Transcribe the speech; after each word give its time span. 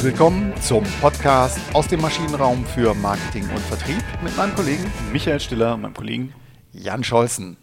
Herzlich 0.00 0.18
willkommen 0.18 0.54
zum 0.62 0.82
Podcast 1.02 1.58
aus 1.74 1.86
dem 1.86 2.00
Maschinenraum 2.00 2.64
für 2.64 2.94
Marketing 2.94 3.46
und 3.50 3.58
Vertrieb 3.58 4.02
mit 4.24 4.34
meinem 4.34 4.54
Kollegen 4.54 4.90
Michael 5.12 5.38
Stiller 5.40 5.74
und 5.74 5.82
meinem 5.82 5.92
Kollegen 5.92 6.32
Jan 6.72 7.04
Scholzen. 7.04 7.58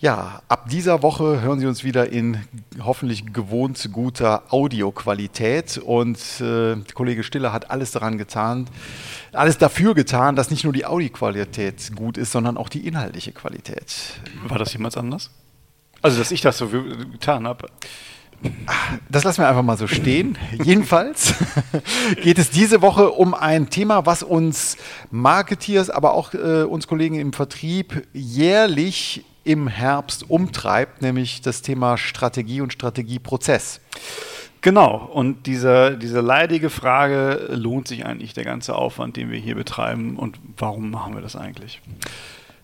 Ja, 0.00 0.42
ab 0.48 0.68
dieser 0.70 1.04
Woche 1.04 1.42
hören 1.42 1.60
Sie 1.60 1.66
uns 1.66 1.84
wieder 1.84 2.10
in 2.10 2.42
hoffentlich 2.82 3.32
gewohnt 3.32 3.90
guter 3.92 4.52
Audioqualität 4.52 5.78
und 5.78 6.18
äh, 6.40 6.78
Kollege 6.94 7.22
Stiller 7.22 7.52
hat 7.52 7.70
alles 7.70 7.92
daran 7.92 8.18
getan, 8.18 8.68
alles 9.30 9.56
dafür 9.56 9.94
getan, 9.94 10.34
dass 10.34 10.50
nicht 10.50 10.64
nur 10.64 10.72
die 10.72 10.84
Audioqualität 10.84 11.94
gut 11.94 12.18
ist, 12.18 12.32
sondern 12.32 12.56
auch 12.56 12.68
die 12.68 12.88
inhaltliche 12.88 13.30
Qualität. 13.30 14.14
War 14.48 14.58
das 14.58 14.72
jemals 14.72 14.96
anders? 14.96 15.30
Also, 16.02 16.18
dass 16.18 16.32
ich 16.32 16.40
das 16.40 16.58
so 16.58 16.66
getan 16.66 17.46
habe. 17.46 17.68
Das 19.08 19.24
lassen 19.24 19.40
wir 19.40 19.48
einfach 19.48 19.62
mal 19.62 19.76
so 19.76 19.86
stehen. 19.86 20.38
Jedenfalls 20.62 21.34
geht 22.22 22.38
es 22.38 22.50
diese 22.50 22.82
Woche 22.82 23.10
um 23.10 23.34
ein 23.34 23.70
Thema, 23.70 24.06
was 24.06 24.22
uns 24.22 24.76
Marketeers, 25.10 25.90
aber 25.90 26.14
auch 26.14 26.34
äh, 26.34 26.62
uns 26.62 26.86
Kollegen 26.86 27.18
im 27.18 27.32
Vertrieb 27.32 28.06
jährlich 28.12 29.24
im 29.44 29.68
Herbst 29.68 30.28
umtreibt, 30.28 31.02
nämlich 31.02 31.40
das 31.40 31.62
Thema 31.62 31.96
Strategie 31.96 32.60
und 32.60 32.72
Strategieprozess. 32.72 33.80
Genau, 34.60 34.96
und 34.96 35.46
diese, 35.46 35.96
diese 35.96 36.20
leidige 36.20 36.70
Frage, 36.70 37.46
lohnt 37.50 37.86
sich 37.86 38.04
eigentlich 38.04 38.34
der 38.34 38.44
ganze 38.44 38.74
Aufwand, 38.74 39.16
den 39.16 39.30
wir 39.30 39.38
hier 39.38 39.54
betreiben 39.54 40.16
und 40.16 40.40
warum 40.56 40.90
machen 40.90 41.14
wir 41.14 41.22
das 41.22 41.36
eigentlich? 41.36 41.80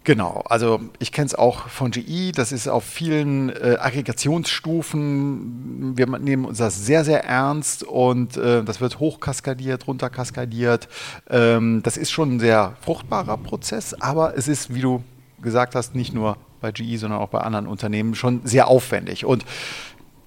Genau, 0.04 0.42
also 0.46 0.80
ich 0.98 1.12
kenne 1.12 1.26
es 1.26 1.36
auch 1.36 1.68
von 1.68 1.92
GE, 1.92 2.32
das 2.32 2.50
ist 2.50 2.66
auf 2.66 2.82
vielen 2.82 3.50
äh, 3.50 3.76
Aggregationsstufen, 3.78 5.96
wir 5.96 6.08
nehmen 6.18 6.44
uns 6.44 6.58
das 6.58 6.84
sehr, 6.84 7.04
sehr 7.04 7.24
ernst 7.24 7.84
und 7.84 8.36
äh, 8.36 8.64
das 8.64 8.80
wird 8.80 8.98
hochkaskadiert, 8.98 9.86
runterkaskadiert. 9.86 10.88
Ähm, 11.30 11.82
das 11.84 11.96
ist 11.96 12.10
schon 12.10 12.34
ein 12.34 12.40
sehr 12.40 12.74
fruchtbarer 12.80 13.36
Prozess, 13.36 13.94
aber 13.94 14.36
es 14.36 14.48
ist, 14.48 14.74
wie 14.74 14.80
du 14.80 15.04
gesagt 15.40 15.76
hast, 15.76 15.94
nicht 15.94 16.12
nur 16.12 16.36
bei 16.60 16.72
GE, 16.72 16.96
sondern 16.96 17.20
auch 17.20 17.28
bei 17.28 17.40
anderen 17.40 17.68
Unternehmen 17.68 18.16
schon 18.16 18.40
sehr 18.44 18.66
aufwendig. 18.66 19.24
Und 19.24 19.44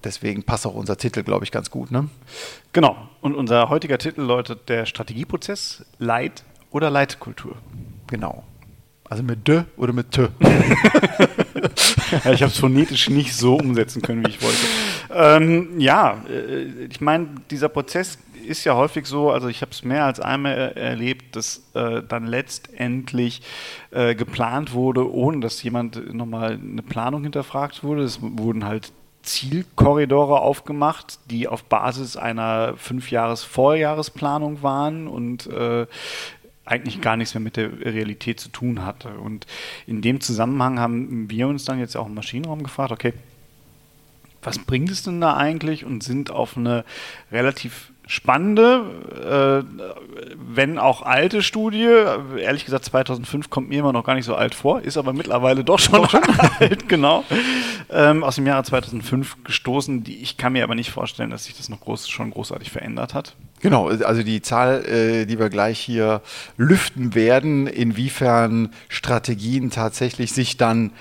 deswegen 0.04 0.44
passt 0.44 0.66
auch 0.66 0.74
unser 0.74 0.96
Titel, 0.96 1.22
glaube 1.22 1.44
ich, 1.44 1.50
ganz 1.50 1.70
gut. 1.70 1.90
Ne? 1.90 2.08
Genau. 2.72 2.96
Und 3.20 3.34
unser 3.34 3.68
heutiger 3.68 3.98
Titel 3.98 4.22
lautet 4.22 4.68
der 4.68 4.86
Strategieprozess 4.86 5.84
Leit 5.98 6.44
oder 6.70 6.90
Leitkultur. 6.90 7.56
Genau. 8.06 8.44
Also 9.08 9.22
mit 9.22 9.46
D 9.46 9.62
oder 9.76 9.92
mit 9.92 10.10
T? 10.10 10.22
ja, 12.24 12.32
ich 12.32 12.42
habe 12.42 12.52
es 12.52 12.58
phonetisch 12.58 13.08
nicht 13.08 13.34
so 13.34 13.56
umsetzen 13.56 14.02
können, 14.02 14.24
wie 14.24 14.30
ich 14.30 14.42
wollte. 14.42 14.58
Ähm, 15.14 15.78
ja, 15.78 16.24
äh, 16.28 16.86
ich 16.90 17.00
meine, 17.00 17.28
dieser 17.50 17.68
Prozess 17.68 18.18
ist 18.46 18.64
ja 18.64 18.74
häufig 18.74 19.06
so, 19.06 19.30
also 19.30 19.48
ich 19.48 19.60
habe 19.60 19.72
es 19.72 19.84
mehr 19.84 20.04
als 20.04 20.20
einmal 20.20 20.52
er 20.52 20.76
erlebt, 20.76 21.36
dass 21.36 21.62
äh, 21.74 22.02
dann 22.02 22.26
letztendlich 22.26 23.42
äh, 23.90 24.14
geplant 24.14 24.72
wurde, 24.72 25.12
ohne 25.12 25.40
dass 25.40 25.62
jemand 25.62 26.14
nochmal 26.14 26.58
eine 26.62 26.82
Planung 26.82 27.22
hinterfragt 27.22 27.84
wurde. 27.84 28.02
Es 28.02 28.18
wurden 28.20 28.64
halt 28.64 28.92
Zielkorridore 29.26 30.40
aufgemacht, 30.40 31.18
die 31.30 31.48
auf 31.48 31.64
Basis 31.64 32.16
einer 32.16 32.74
Fünfjahres-Vorjahresplanung 32.76 34.62
waren 34.62 35.08
und 35.08 35.46
äh, 35.48 35.86
eigentlich 36.66 37.00
gar 37.00 37.16
nichts 37.16 37.34
mehr 37.34 37.40
mit 37.40 37.56
der 37.56 37.80
Realität 37.80 38.40
zu 38.40 38.48
tun 38.48 38.84
hatte. 38.84 39.10
Und 39.10 39.46
in 39.86 40.02
dem 40.02 40.20
Zusammenhang 40.20 40.78
haben 40.78 41.30
wir 41.30 41.48
uns 41.48 41.64
dann 41.64 41.78
jetzt 41.78 41.96
auch 41.96 42.06
im 42.06 42.14
Maschinenraum 42.14 42.62
gefragt, 42.62 42.92
okay, 42.92 43.14
was 44.42 44.58
bringt 44.58 44.90
es 44.90 45.02
denn 45.02 45.20
da 45.20 45.36
eigentlich 45.36 45.84
und 45.84 46.02
sind 46.02 46.30
auf 46.30 46.56
eine 46.56 46.84
relativ 47.32 47.90
spannende, 48.06 49.64
äh, 49.66 50.34
wenn 50.36 50.78
auch 50.78 51.02
alte 51.02 51.42
Studie. 51.42 51.88
Ehrlich 52.38 52.64
gesagt, 52.64 52.84
2005 52.84 53.50
kommt 53.50 53.68
mir 53.68 53.80
immer 53.80 53.92
noch 53.92 54.04
gar 54.04 54.14
nicht 54.14 54.24
so 54.24 54.36
alt 54.36 54.54
vor, 54.54 54.80
ist 54.80 54.96
aber 54.96 55.12
mittlerweile 55.12 55.64
doch 55.64 55.80
schon, 55.80 56.02
doch 56.02 56.14
alt, 56.60 56.88
genau. 56.88 57.24
Ähm, 57.90 58.22
aus 58.22 58.36
dem 58.36 58.46
Jahre 58.46 58.62
2005 58.62 59.44
gestoßen. 59.44 60.04
Die, 60.04 60.22
ich 60.22 60.36
kann 60.36 60.52
mir 60.52 60.62
aber 60.62 60.76
nicht 60.76 60.90
vorstellen, 60.90 61.30
dass 61.30 61.44
sich 61.44 61.56
das 61.56 61.68
noch 61.68 61.80
groß, 61.80 62.08
schon 62.08 62.30
großartig 62.30 62.70
verändert 62.70 63.14
hat. 63.14 63.34
Genau, 63.60 63.88
also 63.88 64.22
die 64.22 64.42
Zahl, 64.42 64.84
äh, 64.84 65.24
die 65.26 65.38
wir 65.38 65.48
gleich 65.48 65.80
hier 65.80 66.20
lüften 66.56 67.14
werden, 67.14 67.66
inwiefern 67.66 68.70
Strategien 68.88 69.70
tatsächlich 69.70 70.32
sich 70.32 70.56
dann 70.56 70.92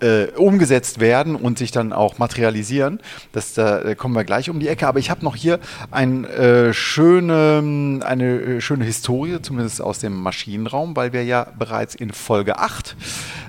äh, 0.00 0.26
umgesetzt 0.36 1.00
werden 1.00 1.34
und 1.34 1.58
sich 1.58 1.70
dann 1.70 1.92
auch 1.92 2.18
materialisieren. 2.18 3.00
Das, 3.32 3.54
da 3.54 3.80
äh, 3.80 3.94
kommen 3.94 4.14
wir 4.14 4.24
gleich 4.24 4.50
um 4.50 4.60
die 4.60 4.68
Ecke. 4.68 4.86
Aber 4.86 4.98
ich 4.98 5.10
habe 5.10 5.24
noch 5.24 5.34
hier 5.34 5.60
ein, 5.90 6.24
äh, 6.24 6.72
schöne, 6.72 8.00
eine 8.04 8.24
äh, 8.24 8.60
schöne 8.60 8.84
Historie, 8.84 9.40
zumindest 9.40 9.80
aus 9.80 9.98
dem 9.98 10.14
Maschinenraum, 10.14 10.94
weil 10.94 11.12
wir 11.12 11.24
ja 11.24 11.46
bereits 11.58 11.94
in 11.94 12.12
Folge 12.12 12.58
8, 12.58 12.96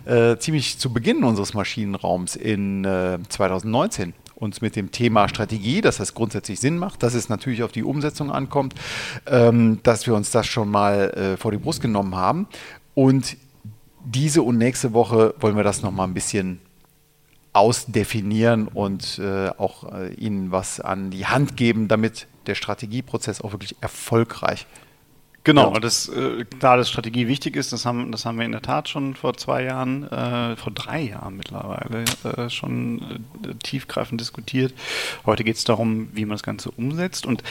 äh, 0.06 0.38
ziemlich 0.38 0.80
zu 0.80 0.94
Beginn 0.94 1.24
unseres 1.24 1.54
Maschinenraums 1.54 2.36
in 2.36 2.88
2019 3.30 4.14
uns 4.36 4.62
mit 4.62 4.76
dem 4.76 4.92
Thema 4.92 5.30
Strategie, 5.30 5.82
dass 5.82 5.98
das 5.98 6.14
grundsätzlich 6.14 6.60
Sinn 6.60 6.78
macht, 6.78 7.04
dass 7.04 7.14
es 7.14 7.30
natürlich 7.30 7.64
auf 7.64 7.72
die 7.72 7.84
Umsetzung 7.84 8.32
ankommt, 8.32 8.76
ähm, 9.26 9.80
dass 9.84 10.06
wir 10.08 10.16
uns 10.16 10.32
das 10.32 10.46
schon 10.46 10.70
mal 10.70 11.10
äh, 11.12 11.38
vor 11.38 11.52
die 11.52 11.58
Brust 11.58 11.82
genommen 11.82 12.16
haben. 12.16 12.48
Und 12.94 13.38
diese 14.06 14.42
und 14.42 14.58
nächste 14.58 14.94
Woche 14.94 15.34
wollen 15.40 15.56
wir 15.56 15.64
das 15.64 15.82
nochmal 15.82 16.08
ein 16.08 16.14
bisschen 16.14 16.60
ausdefinieren 17.54 18.68
und 18.68 19.18
äh, 19.20 19.50
auch 19.58 19.92
äh, 19.94 20.14
Ihnen 20.14 20.52
was 20.52 20.82
an 20.82 21.10
die 21.10 21.26
Hand 21.26 21.56
geben, 21.56 21.88
damit 21.88 22.28
der 22.48 22.56
Strategieprozess 22.56 23.42
auch 23.42 23.54
wirklich 23.54 23.76
erfolgreich 23.82 24.68
Genau, 25.46 25.74
wird. 25.74 25.84
das, 25.84 26.10
äh, 26.10 26.44
klar, 26.60 26.76
dass 26.76 26.90
Strategie 26.90 27.28
wichtig 27.28 27.56
ist, 27.56 27.72
das 27.72 27.86
haben, 27.86 28.12
das 28.12 28.26
haben 28.26 28.38
wir 28.38 28.46
in 28.46 28.52
der 28.52 28.64
Tat 28.64 28.90
schon 28.90 29.14
vor 29.14 29.38
zwei 29.38 29.64
Jahren, 29.64 30.04
äh, 30.12 30.56
vor 30.56 30.74
drei 30.74 31.02
Jahren 31.02 31.38
mittlerweile 31.38 32.04
äh, 32.24 32.50
schon 32.50 33.24
äh, 33.44 33.54
tiefgreifend 33.64 34.20
diskutiert. 34.20 34.74
Heute 35.26 35.44
geht 35.44 35.56
es 35.56 35.64
darum, 35.64 36.10
wie 36.14 36.26
man 36.26 36.32
das 36.32 36.44
Ganze 36.44 36.72
umsetzt. 36.72 37.28
Und 37.28 37.44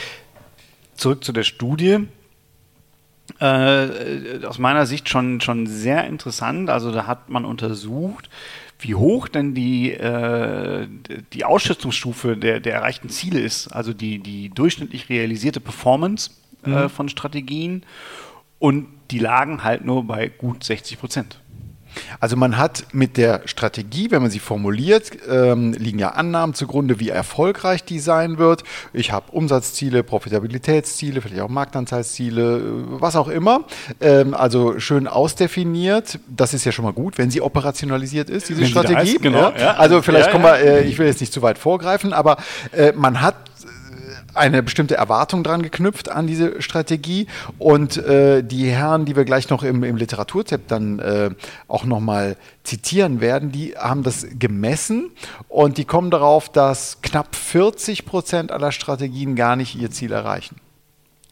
zurück 0.97 1.23
zu 1.23 1.33
der 1.33 1.45
Studie, 1.45 2.09
äh, 3.39 4.45
aus 4.45 4.59
meiner 4.59 4.87
Sicht 4.87 5.09
schon, 5.09 5.41
schon 5.41 5.69
sehr 5.69 6.05
interessant. 6.07 6.71
Also 6.71 6.91
da 6.91 7.07
hat 7.07 7.31
man 7.31 7.45
untersucht, 7.45 8.29
wie 8.81 8.97
hoch 8.97 9.29
denn 9.29 9.55
die, 9.55 9.93
äh, 9.93 10.89
die 11.33 11.45
Ausschöpfungsstufe 11.45 12.37
der, 12.37 12.59
der 12.59 12.75
erreichten 12.75 13.09
Ziele 13.09 13.39
ist, 13.39 13.69
also 13.69 13.93
die, 13.93 14.19
die 14.19 14.51
durchschnittlich 14.51 15.09
realisierte 15.09 15.61
Performance 15.61 16.31
mhm. 16.67 16.75
äh, 16.75 16.89
von 16.89 17.09
Strategien. 17.09 17.85
Und 18.59 18.87
die 19.11 19.19
lagen 19.19 19.63
halt 19.65 19.85
nur 19.85 20.05
bei 20.05 20.29
gut 20.29 20.65
60 20.65 20.99
Prozent. 20.99 21.39
Also 22.21 22.37
man 22.37 22.57
hat 22.57 22.87
mit 22.93 23.17
der 23.17 23.43
Strategie, 23.45 24.11
wenn 24.11 24.23
man 24.23 24.31
sie 24.31 24.39
formuliert, 24.39 25.13
ähm, 25.29 25.73
liegen 25.73 25.99
ja 25.99 26.11
Annahmen 26.11 26.55
zugrunde, 26.55 27.01
wie 27.01 27.09
erfolgreich 27.09 27.85
die 27.85 27.99
sein 27.99 28.39
wird. 28.39 28.65
Ich 28.93 29.13
habe 29.13 29.33
Umsatzziele, 29.33 30.03
Profitabilitätsziele, 30.03 31.21
vielleicht 31.21 31.43
auch 31.43 31.49
Marktanteilsziele, 31.49 32.57
äh, 32.57 32.61
was 33.01 33.17
auch 33.17 33.29
immer. 33.29 33.65
Ähm, 34.01 34.35
also 34.35 34.79
schön 34.81 35.07
ausdefiniert. 35.07 36.19
Das 36.29 36.55
ist 36.55 36.65
ja 36.65 36.73
schon 36.73 36.85
mal 36.85 36.93
gut, 36.93 37.19
wenn 37.19 37.31
sie 37.31 37.41
operationalisiert 37.41 38.31
ist, 38.31 38.49
diese 38.49 38.63
wenn 38.63 38.69
Strategie. 38.69 39.15
Ist, 39.15 39.23
genau, 39.23 39.51
ja. 39.51 39.59
Ja. 39.59 39.75
Also 39.75 40.03
vielleicht 40.03 40.27
ja, 40.27 40.33
kommen 40.33 40.45
wir, 40.45 40.59
äh, 40.59 40.85
ich 40.85 40.99
will 40.99 41.07
jetzt 41.07 41.21
nicht 41.21 41.33
zu 41.33 41.43
weit 41.43 41.59
vorgreifen, 41.59 42.13
aber 42.13 42.39
äh, 42.73 42.93
man 42.93 43.21
hat 43.21 43.37
eine 44.35 44.63
bestimmte 44.63 44.97
Erwartung 44.97 45.43
dran 45.43 45.63
geknüpft 45.63 46.11
an 46.11 46.27
diese 46.27 46.61
Strategie. 46.63 47.27
Und 47.59 47.97
äh, 47.97 48.43
die 48.43 48.71
Herren, 48.71 49.05
die 49.05 49.17
wir 49.17 49.25
gleich 49.25 49.51
noch 49.51 49.63
im, 49.63 49.85
im 49.85 49.97
Literaturtipp 49.97 50.69
dann 50.69 50.99
äh, 50.99 51.31
auch 51.69 51.85
nochmal 51.85 52.37
zitieren 52.63 53.21
werden, 53.21 53.53
die 53.53 53.77
haben 53.77 54.03
das 54.03 54.27
gemessen 54.39 55.11
und 55.49 55.79
die 55.79 55.85
kommen 55.85 56.11
darauf, 56.11 56.49
dass 56.49 57.01
knapp 57.03 57.35
40 57.35 58.07
Prozent 58.07 58.53
aller 58.53 58.73
Strategien 58.73 59.37
gar 59.37 59.57
nicht 59.57 59.75
ihr 59.77 59.91
Ziel 59.91 60.13
erreichen. 60.13 60.57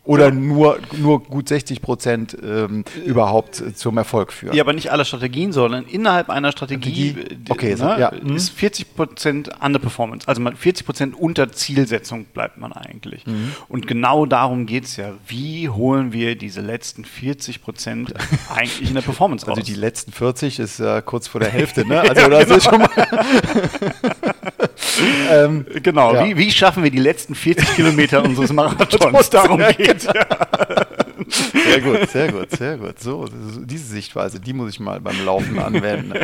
Oder 0.04 0.26
ja. 0.26 0.30
nur, 0.32 0.78
nur 0.98 1.22
gut 1.22 1.48
60 1.48 1.80
Prozent 1.80 2.36
ähm, 2.42 2.84
überhaupt 3.04 3.62
zum 3.76 3.96
Erfolg 3.98 4.32
führen. 4.32 4.54
Ja, 4.56 4.64
aber 4.64 4.72
nicht 4.72 4.90
alle 4.90 5.04
Strategien, 5.04 5.52
sondern 5.52 5.84
innerhalb 5.84 6.28
einer 6.28 6.50
Strategie, 6.50 7.10
Strategie 7.10 7.50
okay, 7.50 7.76
ne, 7.76 7.96
ja. 8.00 8.08
ist 8.08 8.50
40 8.50 8.86
mhm. 8.86 8.96
Prozent 8.96 9.50
Underperformance. 9.62 10.26
Also 10.26 10.42
40 10.42 10.86
Prozent 10.86 11.14
unter 11.14 11.52
Zielsetzung 11.52 12.24
bleibt 12.24 12.58
man 12.58 12.72
eigentlich. 12.72 13.24
Mhm. 13.26 13.52
Und 13.68 13.86
genau 13.86 14.26
darum 14.26 14.66
geht 14.66 14.84
es 14.84 14.96
ja. 14.96 15.12
Wie 15.28 15.68
holen 15.68 16.12
wir 16.12 16.34
diese 16.34 16.62
letzten 16.62 17.04
40 17.04 17.62
Prozent 17.62 18.12
eigentlich 18.52 18.88
in 18.88 18.94
der 18.94 19.02
Performance 19.02 19.44
also 19.44 19.52
raus? 19.52 19.58
Also 19.58 19.72
die 19.72 19.78
letzten 19.78 20.10
40 20.10 20.58
ist 20.58 20.80
ja 20.80 21.00
kurz 21.00 21.28
vor 21.28 21.40
der 21.40 21.50
Hälfte, 21.52 21.86
ne? 21.86 22.00
Also 22.00 22.28
das 22.28 22.44
genau. 22.44 22.56
ist 22.56 22.64
schon 22.64 22.80
mal 22.80 22.90
ähm, 25.30 25.66
genau, 25.82 26.14
ja. 26.14 26.26
wie, 26.26 26.36
wie, 26.36 26.50
schaffen 26.50 26.82
wir 26.82 26.90
die 26.90 26.98
letzten 26.98 27.34
40 27.34 27.74
Kilometer 27.74 28.24
unseres 28.24 28.52
Marathons? 28.52 29.30
Darum 29.30 29.60
geht 29.76 30.04
ja. 30.04 30.12
Sehr 31.28 31.80
gut, 31.80 32.10
sehr 32.10 32.32
gut, 32.32 32.50
sehr 32.50 32.76
gut. 32.76 33.00
So, 33.00 33.26
diese 33.64 33.84
Sichtweise, 33.84 34.40
die 34.40 34.52
muss 34.52 34.70
ich 34.70 34.80
mal 34.80 35.00
beim 35.00 35.24
Laufen 35.24 35.58
anwenden. 35.58 36.12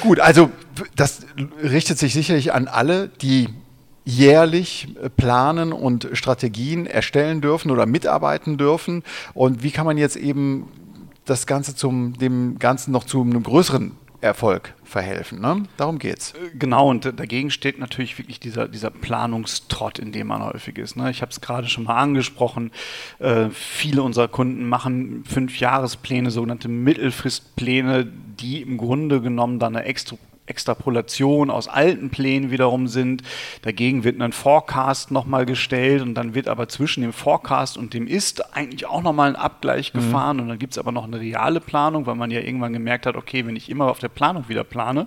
gut, 0.00 0.20
also 0.20 0.50
das 0.96 1.20
richtet 1.62 1.98
sich 1.98 2.12
sicherlich 2.12 2.52
an 2.52 2.68
alle, 2.68 3.08
die 3.08 3.48
jährlich 4.04 4.88
äh, 5.02 5.08
planen 5.08 5.72
und 5.72 6.08
Strategien 6.12 6.86
erstellen 6.86 7.40
dürfen 7.40 7.70
oder 7.70 7.86
mitarbeiten 7.86 8.58
dürfen. 8.58 9.02
Und 9.34 9.62
wie 9.62 9.70
kann 9.70 9.86
man 9.86 9.98
jetzt 9.98 10.16
eben 10.16 10.68
das 11.24 11.46
Ganze 11.46 11.76
zum, 11.76 12.18
dem 12.18 12.58
Ganzen 12.58 12.92
noch 12.92 13.04
zu 13.04 13.22
einem 13.22 13.42
größeren 13.42 13.92
Erfolg 14.20 14.74
verhelfen. 14.84 15.40
Ne? 15.40 15.64
Darum 15.76 15.98
geht's. 15.98 16.32
Äh, 16.32 16.56
genau, 16.58 16.88
und 16.90 17.04
dagegen 17.04 17.50
steht 17.50 17.78
natürlich 17.78 18.18
wirklich 18.18 18.40
dieser, 18.40 18.68
dieser 18.68 18.90
Planungstrott, 18.90 19.98
in 19.98 20.12
dem 20.12 20.26
man 20.26 20.42
häufig 20.42 20.78
ist. 20.78 20.96
Ne? 20.96 21.10
Ich 21.10 21.22
habe 21.22 21.30
es 21.30 21.40
gerade 21.40 21.68
schon 21.68 21.84
mal 21.84 21.96
angesprochen. 21.96 22.70
Äh, 23.18 23.48
viele 23.50 24.02
unserer 24.02 24.28
Kunden 24.28 24.68
machen 24.68 25.24
Fünfjahrespläne, 25.26 26.30
sogenannte 26.30 26.68
Mittelfristpläne, 26.68 28.06
die 28.06 28.62
im 28.62 28.76
Grunde 28.76 29.20
genommen 29.20 29.58
dann 29.58 29.76
eine 29.76 29.86
extra 29.86 30.16
Extrapolation 30.50 31.48
aus 31.48 31.68
alten 31.68 32.10
Plänen 32.10 32.50
wiederum 32.50 32.88
sind. 32.88 33.22
Dagegen 33.62 34.02
wird 34.04 34.20
ein 34.20 34.32
Forecast 34.32 35.12
nochmal 35.12 35.46
gestellt 35.46 36.02
und 36.02 36.14
dann 36.14 36.34
wird 36.34 36.48
aber 36.48 36.68
zwischen 36.68 37.02
dem 37.02 37.12
Forecast 37.12 37.78
und 37.78 37.94
dem 37.94 38.06
Ist 38.06 38.54
eigentlich 38.54 38.86
auch 38.86 39.02
nochmal 39.02 39.30
ein 39.30 39.36
Abgleich 39.36 39.94
mhm. 39.94 39.98
gefahren 39.98 40.40
und 40.40 40.48
dann 40.48 40.58
gibt 40.58 40.72
es 40.72 40.78
aber 40.78 40.92
noch 40.92 41.04
eine 41.04 41.20
reale 41.20 41.60
Planung, 41.60 42.06
weil 42.06 42.16
man 42.16 42.30
ja 42.30 42.40
irgendwann 42.40 42.72
gemerkt 42.72 43.04
hat, 43.06 43.16
okay, 43.16 43.46
wenn 43.46 43.56
ich 43.56 43.70
immer 43.70 43.86
auf 43.86 44.00
der 44.00 44.08
Planung 44.08 44.48
wieder 44.48 44.64
plane, 44.64 45.06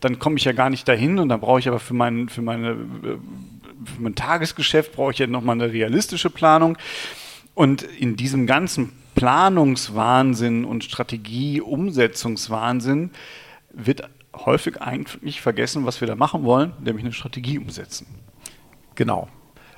dann 0.00 0.18
komme 0.18 0.36
ich 0.36 0.44
ja 0.44 0.52
gar 0.52 0.68
nicht 0.68 0.86
dahin 0.88 1.20
und 1.20 1.28
dann 1.28 1.40
brauche 1.40 1.60
ich 1.60 1.68
aber 1.68 1.78
für, 1.78 1.94
mein, 1.94 2.28
für, 2.28 2.42
meine, 2.42 2.76
für 2.76 4.02
mein 4.02 4.16
Tagesgeschäft 4.16 4.92
brauche 4.92 5.12
ich 5.12 5.18
ja 5.18 5.26
nochmal 5.26 5.54
eine 5.54 5.72
realistische 5.72 6.28
Planung. 6.30 6.76
Und 7.54 7.82
in 7.82 8.16
diesem 8.16 8.46
ganzen 8.46 8.92
Planungswahnsinn 9.14 10.64
und 10.64 10.82
Strategie-Umsetzungswahnsinn 10.84 13.10
wird 13.72 14.08
häufig 14.34 14.80
eigentlich 14.80 15.40
vergessen, 15.40 15.86
was 15.86 16.00
wir 16.00 16.08
da 16.08 16.14
machen 16.14 16.44
wollen, 16.44 16.72
nämlich 16.80 17.04
eine 17.04 17.12
Strategie 17.12 17.58
umsetzen. 17.58 18.06
Genau. 18.94 19.28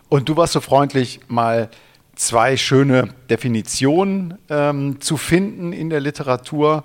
Und 0.09 0.29
du 0.29 0.37
warst 0.37 0.53
so 0.53 0.61
freundlich, 0.61 1.21
mal 1.29 1.71
zwei 2.15 2.57
schöne 2.57 3.09
Definitionen 3.31 4.39
ähm, 4.51 5.01
zu 5.01 5.17
finden 5.17 5.73
in 5.73 5.91
der 5.91 6.01
Literatur. 6.01 6.85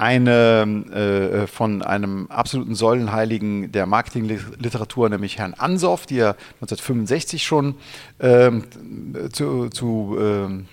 Eine 0.00 1.42
äh, 1.42 1.46
von 1.46 1.82
einem 1.82 2.26
absoluten 2.30 2.74
Säulenheiligen 2.74 3.70
der 3.70 3.84
Marketingliteratur, 3.84 5.10
nämlich 5.10 5.36
Herrn 5.36 5.52
Ansoff, 5.52 6.06
die 6.06 6.18
er 6.20 6.36
1965 6.62 7.44
schon 7.44 7.74
ähm, 8.18 8.64
zu, 9.30 9.68
zu 9.68 10.16
ähm, 10.18 10.68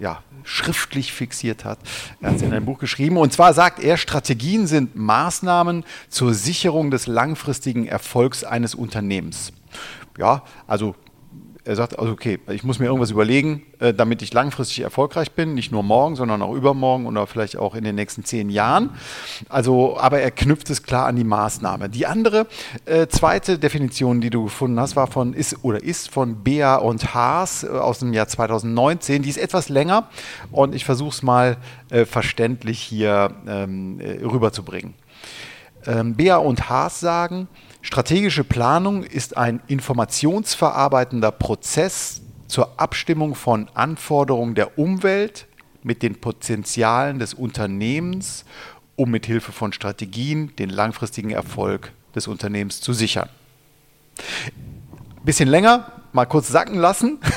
ja, 0.00 0.20
schriftlich 0.42 1.12
fixiert 1.12 1.64
hat. 1.64 1.78
Er 2.20 2.30
hat 2.30 2.36
es 2.36 2.42
in 2.42 2.52
einem 2.52 2.64
Buch 2.64 2.78
geschrieben. 2.78 3.18
Und 3.18 3.32
zwar 3.32 3.54
sagt 3.54 3.78
er, 3.78 3.96
Strategien 3.96 4.66
sind 4.66 4.96
Maßnahmen 4.96 5.84
zur 6.08 6.34
Sicherung 6.34 6.90
des 6.90 7.06
langfristigen 7.06 7.86
Erfolgs 7.86 8.42
eines 8.42 8.74
Unternehmens. 8.74 9.52
Ja, 10.18 10.42
also 10.66 10.96
er 11.66 11.74
sagt, 11.74 11.98
also 11.98 12.12
okay, 12.12 12.38
ich 12.48 12.62
muss 12.62 12.78
mir 12.78 12.86
irgendwas 12.86 13.10
überlegen, 13.10 13.62
äh, 13.80 13.92
damit 13.92 14.22
ich 14.22 14.32
langfristig 14.32 14.80
erfolgreich 14.80 15.32
bin, 15.32 15.54
nicht 15.54 15.72
nur 15.72 15.82
morgen, 15.82 16.14
sondern 16.14 16.40
auch 16.42 16.54
übermorgen 16.54 17.06
oder 17.06 17.26
vielleicht 17.26 17.56
auch 17.56 17.74
in 17.74 17.82
den 17.82 17.96
nächsten 17.96 18.24
zehn 18.24 18.50
Jahren. 18.50 18.90
Also, 19.48 19.98
aber 19.98 20.20
er 20.20 20.30
knüpft 20.30 20.70
es 20.70 20.84
klar 20.84 21.06
an 21.06 21.16
die 21.16 21.24
Maßnahme. 21.24 21.88
Die 21.88 22.06
andere 22.06 22.46
äh, 22.84 23.08
zweite 23.08 23.58
Definition, 23.58 24.20
die 24.20 24.30
du 24.30 24.44
gefunden 24.44 24.78
hast, 24.78 24.94
war 24.94 25.08
von 25.08 25.32
ist 25.32 25.64
oder 25.64 25.82
ist 25.82 26.08
von 26.10 26.44
Bea 26.44 26.76
und 26.76 27.14
Haas 27.14 27.64
äh, 27.64 27.68
aus 27.68 27.98
dem 27.98 28.12
Jahr 28.12 28.28
2019. 28.28 29.22
Die 29.22 29.28
ist 29.28 29.38
etwas 29.38 29.68
länger 29.68 30.08
und 30.52 30.74
ich 30.74 30.84
versuche 30.84 31.10
es 31.10 31.22
mal 31.22 31.56
äh, 31.90 32.04
verständlich 32.04 32.80
hier 32.80 33.34
ähm, 33.48 33.98
äh, 33.98 34.24
rüberzubringen. 34.24 34.94
Ähm, 35.84 36.14
Bea 36.14 36.36
und 36.36 36.68
Haas 36.68 37.00
sagen, 37.00 37.48
Strategische 37.86 38.42
Planung 38.42 39.04
ist 39.04 39.36
ein 39.36 39.60
informationsverarbeitender 39.68 41.30
Prozess 41.30 42.20
zur 42.48 42.80
Abstimmung 42.80 43.36
von 43.36 43.68
Anforderungen 43.74 44.56
der 44.56 44.76
Umwelt 44.76 45.46
mit 45.84 46.02
den 46.02 46.16
Potenzialen 46.16 47.20
des 47.20 47.32
Unternehmens, 47.32 48.44
um 48.96 49.12
mit 49.12 49.24
Hilfe 49.26 49.52
von 49.52 49.72
Strategien 49.72 50.52
den 50.56 50.68
langfristigen 50.68 51.30
Erfolg 51.30 51.92
des 52.16 52.26
Unternehmens 52.26 52.80
zu 52.80 52.92
sichern. 52.92 53.28
Bisschen 55.24 55.48
länger, 55.48 55.92
mal 56.12 56.26
kurz 56.26 56.48
sacken 56.48 56.78
lassen. 56.78 57.20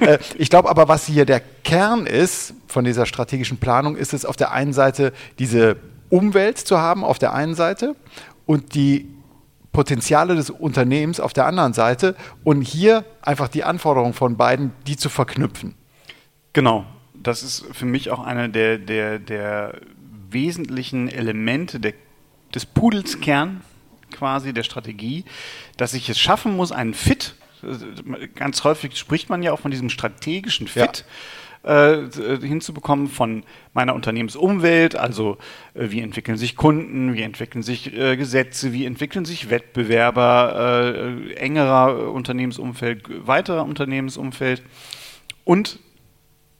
Äh, 0.00 0.18
ich 0.38 0.48
glaube 0.48 0.70
aber, 0.70 0.88
was 0.88 1.06
hier 1.06 1.26
der 1.26 1.40
Kern 1.40 2.06
ist 2.06 2.54
von 2.66 2.84
dieser 2.84 3.04
strategischen 3.04 3.58
Planung, 3.58 3.94
ist 3.96 4.14
es 4.14 4.24
auf 4.24 4.36
der 4.36 4.52
einen 4.52 4.72
Seite 4.72 5.12
diese 5.38 5.76
Umwelt 6.08 6.58
zu 6.58 6.78
haben, 6.78 7.04
auf 7.04 7.18
der 7.18 7.34
einen 7.34 7.54
Seite 7.54 7.94
und 8.46 8.74
die 8.74 9.06
Potenziale 9.72 10.34
des 10.34 10.50
Unternehmens 10.50 11.18
auf 11.18 11.32
der 11.32 11.46
anderen 11.46 11.72
Seite 11.72 12.14
und 12.44 12.62
hier 12.62 13.04
einfach 13.22 13.48
die 13.48 13.64
Anforderungen 13.64 14.12
von 14.12 14.36
beiden, 14.36 14.72
die 14.86 14.96
zu 14.96 15.08
verknüpfen. 15.08 15.74
Genau, 16.52 16.84
das 17.14 17.42
ist 17.42 17.64
für 17.72 17.86
mich 17.86 18.10
auch 18.10 18.20
einer 18.20 18.48
der, 18.48 18.78
der, 18.78 19.18
der 19.18 19.80
wesentlichen 20.30 21.08
Elemente 21.08 21.80
der, 21.80 21.94
des 22.54 22.66
Pudels 22.66 23.20
Kern 23.20 23.62
quasi 24.12 24.52
der 24.52 24.62
Strategie, 24.62 25.24
dass 25.78 25.94
ich 25.94 26.10
es 26.10 26.18
schaffen 26.18 26.54
muss, 26.54 26.70
einen 26.70 26.92
Fit, 26.92 27.34
ganz 28.34 28.64
häufig 28.64 28.96
spricht 28.96 29.30
man 29.30 29.42
ja 29.42 29.52
auch 29.52 29.60
von 29.60 29.70
diesem 29.70 29.88
strategischen 29.88 30.68
Fit, 30.68 30.98
ja 30.98 31.04
äh, 31.62 32.08
hinzubekommen 32.40 33.08
von 33.08 33.44
meiner 33.72 33.94
Unternehmensumwelt, 33.94 34.96
also 34.96 35.38
äh, 35.74 35.90
wie 35.90 36.00
entwickeln 36.00 36.36
sich 36.36 36.56
Kunden, 36.56 37.14
wie 37.14 37.22
entwickeln 37.22 37.62
sich 37.62 37.96
äh, 37.96 38.16
Gesetze, 38.16 38.72
wie 38.72 38.84
entwickeln 38.84 39.24
sich 39.24 39.50
Wettbewerber, 39.50 40.86
äh, 40.98 41.34
engerer 41.34 42.12
Unternehmensumfeld, 42.12 43.26
weiterer 43.26 43.64
Unternehmensumfeld 43.64 44.62
und 45.44 45.78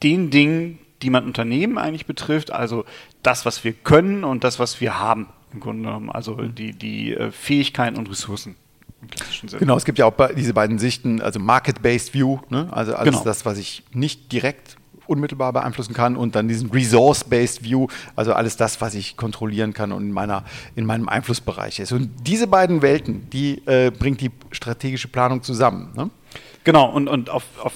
den 0.03 0.31
Dingen, 0.31 0.79
die 1.03 1.11
mein 1.11 1.25
Unternehmen 1.25 1.79
eigentlich 1.79 2.07
betrifft, 2.07 2.53
also 2.53 2.85
das, 3.23 3.45
was 3.45 3.65
wir 3.65 3.73
können 3.73 4.25
und 4.25 4.45
das, 4.45 4.59
was 4.59 4.81
wir 4.81 4.99
haben 4.99 5.29
im 5.53 5.61
Grunde 5.61 5.83
genommen, 5.85 6.11
also 6.11 6.37
die, 6.37 6.73
die 6.73 7.13
äh, 7.13 7.31
Fähigkeiten 7.31 7.99
und 7.99 8.09
Ressourcen. 8.09 8.57
Genau, 9.59 9.77
es 9.77 9.85
gibt 9.85 9.99
ja 9.99 10.07
auch 10.07 10.15
diese 10.37 10.55
beiden 10.55 10.79
Sichten, 10.79 11.21
also 11.21 11.41
Market-Based 11.41 12.15
View, 12.15 12.39
ne? 12.51 12.69
also 12.71 12.95
alles 12.95 13.15
genau. 13.15 13.25
das, 13.25 13.45
was 13.45 13.59
ich 13.59 13.83
nicht 13.93 14.31
direkt 14.31 14.77
unmittelbar 15.07 15.53
beeinflussen 15.53 15.95
kann 15.95 16.17
und 16.17 16.35
dann 16.35 16.49
diesen 16.49 16.71
Resource-Based 16.71 17.65
View, 17.65 17.87
also 18.17 18.33
alles 18.33 18.57
das, 18.57 18.81
was 18.81 18.95
ich 18.95 19.17
kontrollieren 19.17 19.73
kann 19.73 19.93
und 19.93 20.05
in, 20.05 20.13
meiner, 20.13 20.45
in 20.75 20.87
meinem 20.87 21.09
Einflussbereich 21.09 21.81
ist. 21.81 21.93
Und 21.93 22.11
diese 22.27 22.47
beiden 22.47 22.83
Welten, 22.83 23.29
die 23.31 23.63
äh, 23.67 23.91
bringt 23.91 24.21
die 24.21 24.31
strategische 24.51 25.09
Planung 25.09 25.43
zusammen. 25.43 25.93
Ne? 25.97 26.11
Genau, 26.65 26.91
und, 26.91 27.09
und 27.09 27.31
auf, 27.31 27.45
auf, 27.63 27.75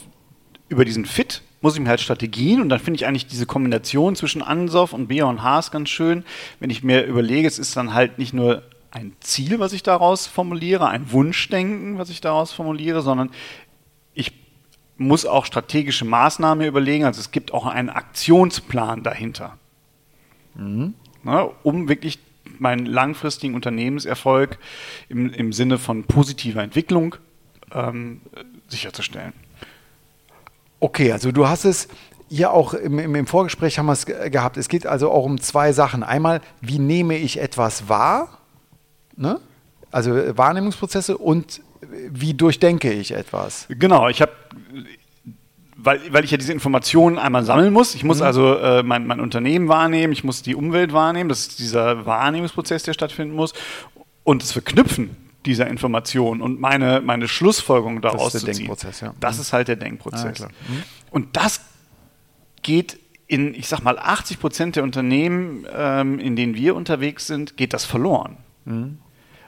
über 0.69 0.85
diesen 0.85 1.05
Fit 1.05 1.43
muss 1.61 1.75
ich 1.75 1.81
mir 1.81 1.89
halt 1.89 2.01
Strategien 2.01 2.61
und 2.61 2.69
dann 2.69 2.79
finde 2.79 2.99
ich 2.99 3.07
eigentlich 3.07 3.27
diese 3.27 3.47
Kombination 3.47 4.15
zwischen 4.15 4.43
Ansoff 4.43 4.93
und 4.93 5.09
Bea 5.09 5.25
und 5.25 5.43
Haas 5.43 5.71
ganz 5.71 5.89
schön, 5.89 6.25
wenn 6.61 6.71
ich 6.71 6.85
mir 6.85 7.05
überlege, 7.05 7.49
es 7.49 7.59
ist 7.59 7.77
dann 7.77 7.95
halt 7.95 8.19
nicht 8.19 8.33
nur 8.33 8.63
ein 8.91 9.13
Ziel, 9.21 9.59
was 9.59 9.73
ich 9.73 9.83
daraus 9.83 10.27
formuliere, 10.27 10.89
ein 10.89 11.11
Wunschdenken, 11.13 11.99
was 11.99 12.09
ich 12.09 12.21
daraus 12.21 12.53
formuliere, 12.53 13.03
sondern 13.03 13.31
muss 14.97 15.27
auch 15.27 15.45
strategische 15.45 16.05
Maßnahmen 16.05 16.67
überlegen. 16.67 17.05
Also 17.05 17.21
es 17.21 17.31
gibt 17.31 17.53
auch 17.53 17.67
einen 17.67 17.91
Aktionsplan 17.91 19.03
dahinter, 19.03 19.59
mhm. 20.55 20.95
ne, 21.23 21.51
um 21.63 21.89
wirklich 21.89 22.19
meinen 22.59 22.87
langfristigen 22.87 23.55
Unternehmenserfolg 23.55 24.59
im, 25.09 25.31
im 25.33 25.53
Sinne 25.53 25.79
von 25.79 26.05
positiver 26.05 26.63
Entwicklung 26.63 27.17
ähm, 27.73 28.23
sicherzustellen. 28.69 29.33
Okay, 30.81 31.13
also 31.13 31.33
du 31.33 31.49
hast 31.49 31.65
es 31.65 31.89
hier 32.29 32.51
auch 32.51 32.75
im, 32.75 32.99
im, 32.99 33.27
Vorgespräch 33.27 33.79
haben 33.79 33.87
wir 33.87 33.93
es 33.93 34.07
gehabt. 34.07 34.57
Es 34.57 34.69
geht 34.69 34.87
also 34.87 35.11
auch 35.11 35.25
um 35.25 35.41
zwei 35.41 35.73
Sachen. 35.73 36.03
Einmal, 36.03 36.41
wie 36.61 36.79
nehme 36.79 37.17
ich 37.17 37.41
etwas 37.41 37.89
wahr? 37.89 38.39
Ne? 39.17 39.41
Also 39.91 40.37
Wahrnehmungsprozesse 40.37 41.17
und 41.17 41.61
wie 42.11 42.35
durchdenke 42.35 42.93
ich 42.93 43.13
etwas? 43.13 43.67
Genau, 43.69 44.09
ich 44.09 44.23
habe 44.23 44.33
weil, 45.77 46.01
weil 46.13 46.25
ich 46.25 46.31
ja 46.31 46.37
diese 46.37 46.53
Informationen 46.53 47.19
einmal 47.19 47.45
sammeln 47.45 47.73
muss. 47.73 47.95
Ich 47.95 48.03
muss 48.03 48.19
mhm. 48.19 48.25
also 48.25 48.55
äh, 48.57 48.83
mein, 48.83 49.07
mein 49.07 49.21
Unternehmen 49.21 49.69
wahrnehmen, 49.69 50.13
ich 50.13 50.25
muss 50.25 50.43
die 50.43 50.55
Umwelt 50.55 50.93
wahrnehmen, 50.93 51.29
das 51.29 51.41
ist 51.41 51.59
dieser 51.59 52.07
Wahrnehmungsprozess, 52.07 52.83
der 52.83 52.95
stattfinden 52.95 53.35
muss. 53.35 53.53
Und 54.25 54.43
das 54.43 54.53
Verknüpfen 54.53 55.17
dieser 55.45 55.69
Informationen 55.69 56.41
und 56.41 56.61
meine, 56.61 57.01
meine 57.01 57.29
Schlussfolgerung 57.29 58.01
daraus 58.01 58.33
das 58.33 58.35
ist 58.37 58.47
der 58.47 58.55
zu 58.55 58.59
Denkprozess, 58.61 59.01
ja. 59.01 59.15
Das 59.21 59.37
mhm. 59.37 59.43
ist 59.43 59.53
halt 59.53 59.69
der 59.69 59.77
Denkprozess. 59.77 60.43
Ah, 60.43 60.49
mhm. 60.69 60.83
Und 61.11 61.37
das 61.37 61.61
geht 62.63 62.99
in, 63.29 63.55
ich 63.55 63.69
sag 63.69 63.83
mal, 63.85 63.99
80 63.99 64.41
Prozent 64.41 64.77
der 64.77 64.83
Unternehmen, 64.83 65.67
ähm, 65.73 66.19
in 66.19 66.35
denen 66.35 66.57
wir 66.57 66.75
unterwegs 66.75 67.27
sind, 67.27 67.57
geht 67.57 67.75
das 67.75 67.85
verloren. 67.85 68.39
Mhm 68.65 68.99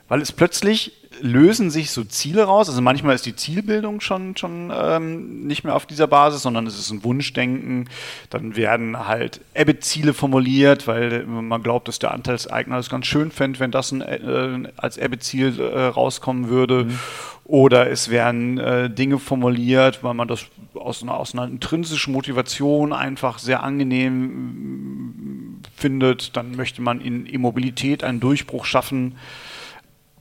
weil 0.08 0.20
es 0.22 0.32
plötzlich 0.32 0.92
lösen 1.20 1.70
sich 1.70 1.90
so 1.90 2.04
Ziele 2.04 2.44
raus. 2.44 2.68
Also 2.68 2.80
manchmal 2.80 3.14
ist 3.14 3.26
die 3.26 3.36
Zielbildung 3.36 4.00
schon, 4.00 4.36
schon 4.36 4.72
ähm, 4.74 5.46
nicht 5.46 5.64
mehr 5.64 5.74
auf 5.74 5.86
dieser 5.86 6.06
Basis, 6.06 6.42
sondern 6.42 6.66
es 6.66 6.78
ist 6.78 6.90
ein 6.90 7.04
Wunschdenken. 7.04 7.88
Dann 8.30 8.56
werden 8.56 9.06
halt 9.06 9.40
EBIT-Ziele 9.54 10.14
formuliert, 10.14 10.86
weil 10.86 11.24
man 11.24 11.62
glaubt, 11.62 11.88
dass 11.88 11.98
der 11.98 12.12
Anteilseigner 12.12 12.76
das 12.76 12.90
ganz 12.90 13.06
schön 13.06 13.30
fände, 13.30 13.60
wenn 13.60 13.70
das 13.70 13.92
ein, 13.92 14.02
äh, 14.02 14.70
als 14.76 14.96
EBIT-Ziel 14.96 15.60
äh, 15.60 15.86
rauskommen 15.86 16.48
würde. 16.48 16.84
Mhm. 16.84 16.98
Oder 17.44 17.90
es 17.90 18.10
werden 18.10 18.58
äh, 18.58 18.90
Dinge 18.90 19.18
formuliert, 19.18 20.04
weil 20.04 20.12
man 20.12 20.28
das 20.28 20.44
aus 20.74 21.02
einer, 21.02 21.16
aus 21.16 21.32
einer 21.32 21.44
intrinsischen 21.44 22.12
Motivation 22.12 22.92
einfach 22.92 23.38
sehr 23.38 23.62
angenehm 23.62 24.26
mm, 24.26 25.62
findet. 25.74 26.36
Dann 26.36 26.54
möchte 26.56 26.82
man 26.82 27.00
in 27.00 27.24
Immobilität 27.24 28.04
einen 28.04 28.20
Durchbruch 28.20 28.66
schaffen. 28.66 29.14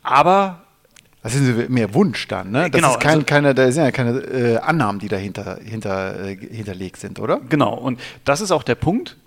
Aber 0.07 0.61
das 1.21 1.35
ist 1.35 1.69
mehr 1.69 1.93
Wunsch 1.93 2.29
dann, 2.29 2.51
ne? 2.51 2.69
Das 2.69 2.71
genau, 2.71 2.93
ist 2.93 3.01
kein, 3.01 3.15
also, 3.15 3.25
keine, 3.25 3.53
da 3.53 3.69
sind 3.69 3.83
ja 3.83 3.91
keine 3.91 4.19
äh, 4.19 4.57
Annahmen, 4.57 4.99
die 4.99 5.09
dahinter 5.09 5.59
hinter, 5.61 6.17
äh, 6.25 6.37
hinterlegt 6.37 6.97
sind, 6.97 7.19
oder? 7.19 7.41
Genau, 7.49 7.73
und 7.73 7.99
das 8.23 8.39
ist 8.39 8.51
auch 8.51 8.63
der 8.63 8.75
Punkt. 8.75 9.17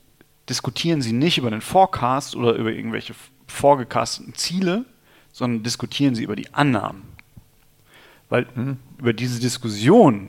Diskutieren 0.48 1.02
Sie 1.02 1.12
nicht 1.12 1.36
über 1.36 1.50
den 1.50 1.60
Forecast 1.60 2.34
oder 2.34 2.54
über 2.54 2.70
irgendwelche 2.70 3.14
vorgecasteten 3.46 4.34
Ziele, 4.34 4.86
sondern 5.32 5.62
diskutieren 5.62 6.14
Sie 6.14 6.24
über 6.24 6.34
die 6.34 6.52
Annahmen. 6.54 7.02
Weil 8.30 8.46
mhm. 8.54 8.78
über 8.98 9.12
diese 9.12 9.38
Diskussion 9.38 10.28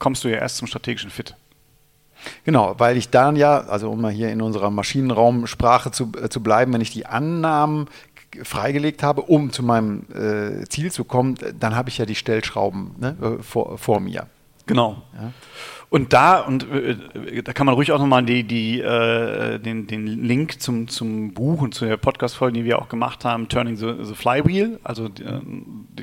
kommst 0.00 0.24
du 0.24 0.28
ja 0.28 0.38
erst 0.38 0.56
zum 0.56 0.66
strategischen 0.66 1.10
Fit. 1.10 1.36
Genau, 2.44 2.74
weil 2.78 2.96
ich 2.96 3.10
dann 3.10 3.36
ja, 3.36 3.60
also 3.60 3.90
um 3.90 4.00
mal 4.00 4.10
hier 4.10 4.30
in 4.30 4.42
unserer 4.42 4.70
Maschinenraumsprache 4.70 5.92
zu, 5.92 6.10
äh, 6.20 6.28
zu 6.28 6.42
bleiben, 6.42 6.72
wenn 6.72 6.80
ich 6.80 6.90
die 6.90 7.06
Annahmen 7.06 7.86
freigelegt 8.42 9.02
habe, 9.02 9.22
um 9.22 9.52
zu 9.52 9.62
meinem 9.62 10.04
äh, 10.12 10.64
Ziel 10.68 10.90
zu 10.90 11.04
kommen, 11.04 11.36
dann 11.58 11.74
habe 11.76 11.88
ich 11.88 11.98
ja 11.98 12.06
die 12.06 12.14
Stellschrauben 12.14 12.94
ne, 12.98 13.16
äh, 13.20 13.42
vor, 13.42 13.78
vor 13.78 14.00
mir. 14.00 14.26
Genau. 14.66 15.02
Ja. 15.14 15.32
Und 15.90 16.12
da, 16.12 16.40
und 16.40 16.68
äh, 16.72 17.42
da 17.42 17.52
kann 17.52 17.66
man 17.66 17.74
ruhig 17.74 17.92
auch 17.92 18.00
nochmal 18.00 18.24
die, 18.24 18.42
die, 18.42 18.80
äh, 18.80 19.58
den, 19.60 19.86
den 19.86 20.06
Link 20.06 20.60
zum, 20.60 20.88
zum 20.88 21.32
Buch 21.34 21.60
und 21.62 21.74
zu 21.74 21.84
der 21.84 21.98
Podcast-Folge, 21.98 22.58
die 22.58 22.64
wir 22.64 22.80
auch 22.80 22.88
gemacht 22.88 23.24
haben, 23.24 23.48
Turning 23.48 23.76
the, 23.76 23.94
the 24.02 24.14
Flywheel, 24.14 24.80
also 24.82 25.08
die, 25.08 25.24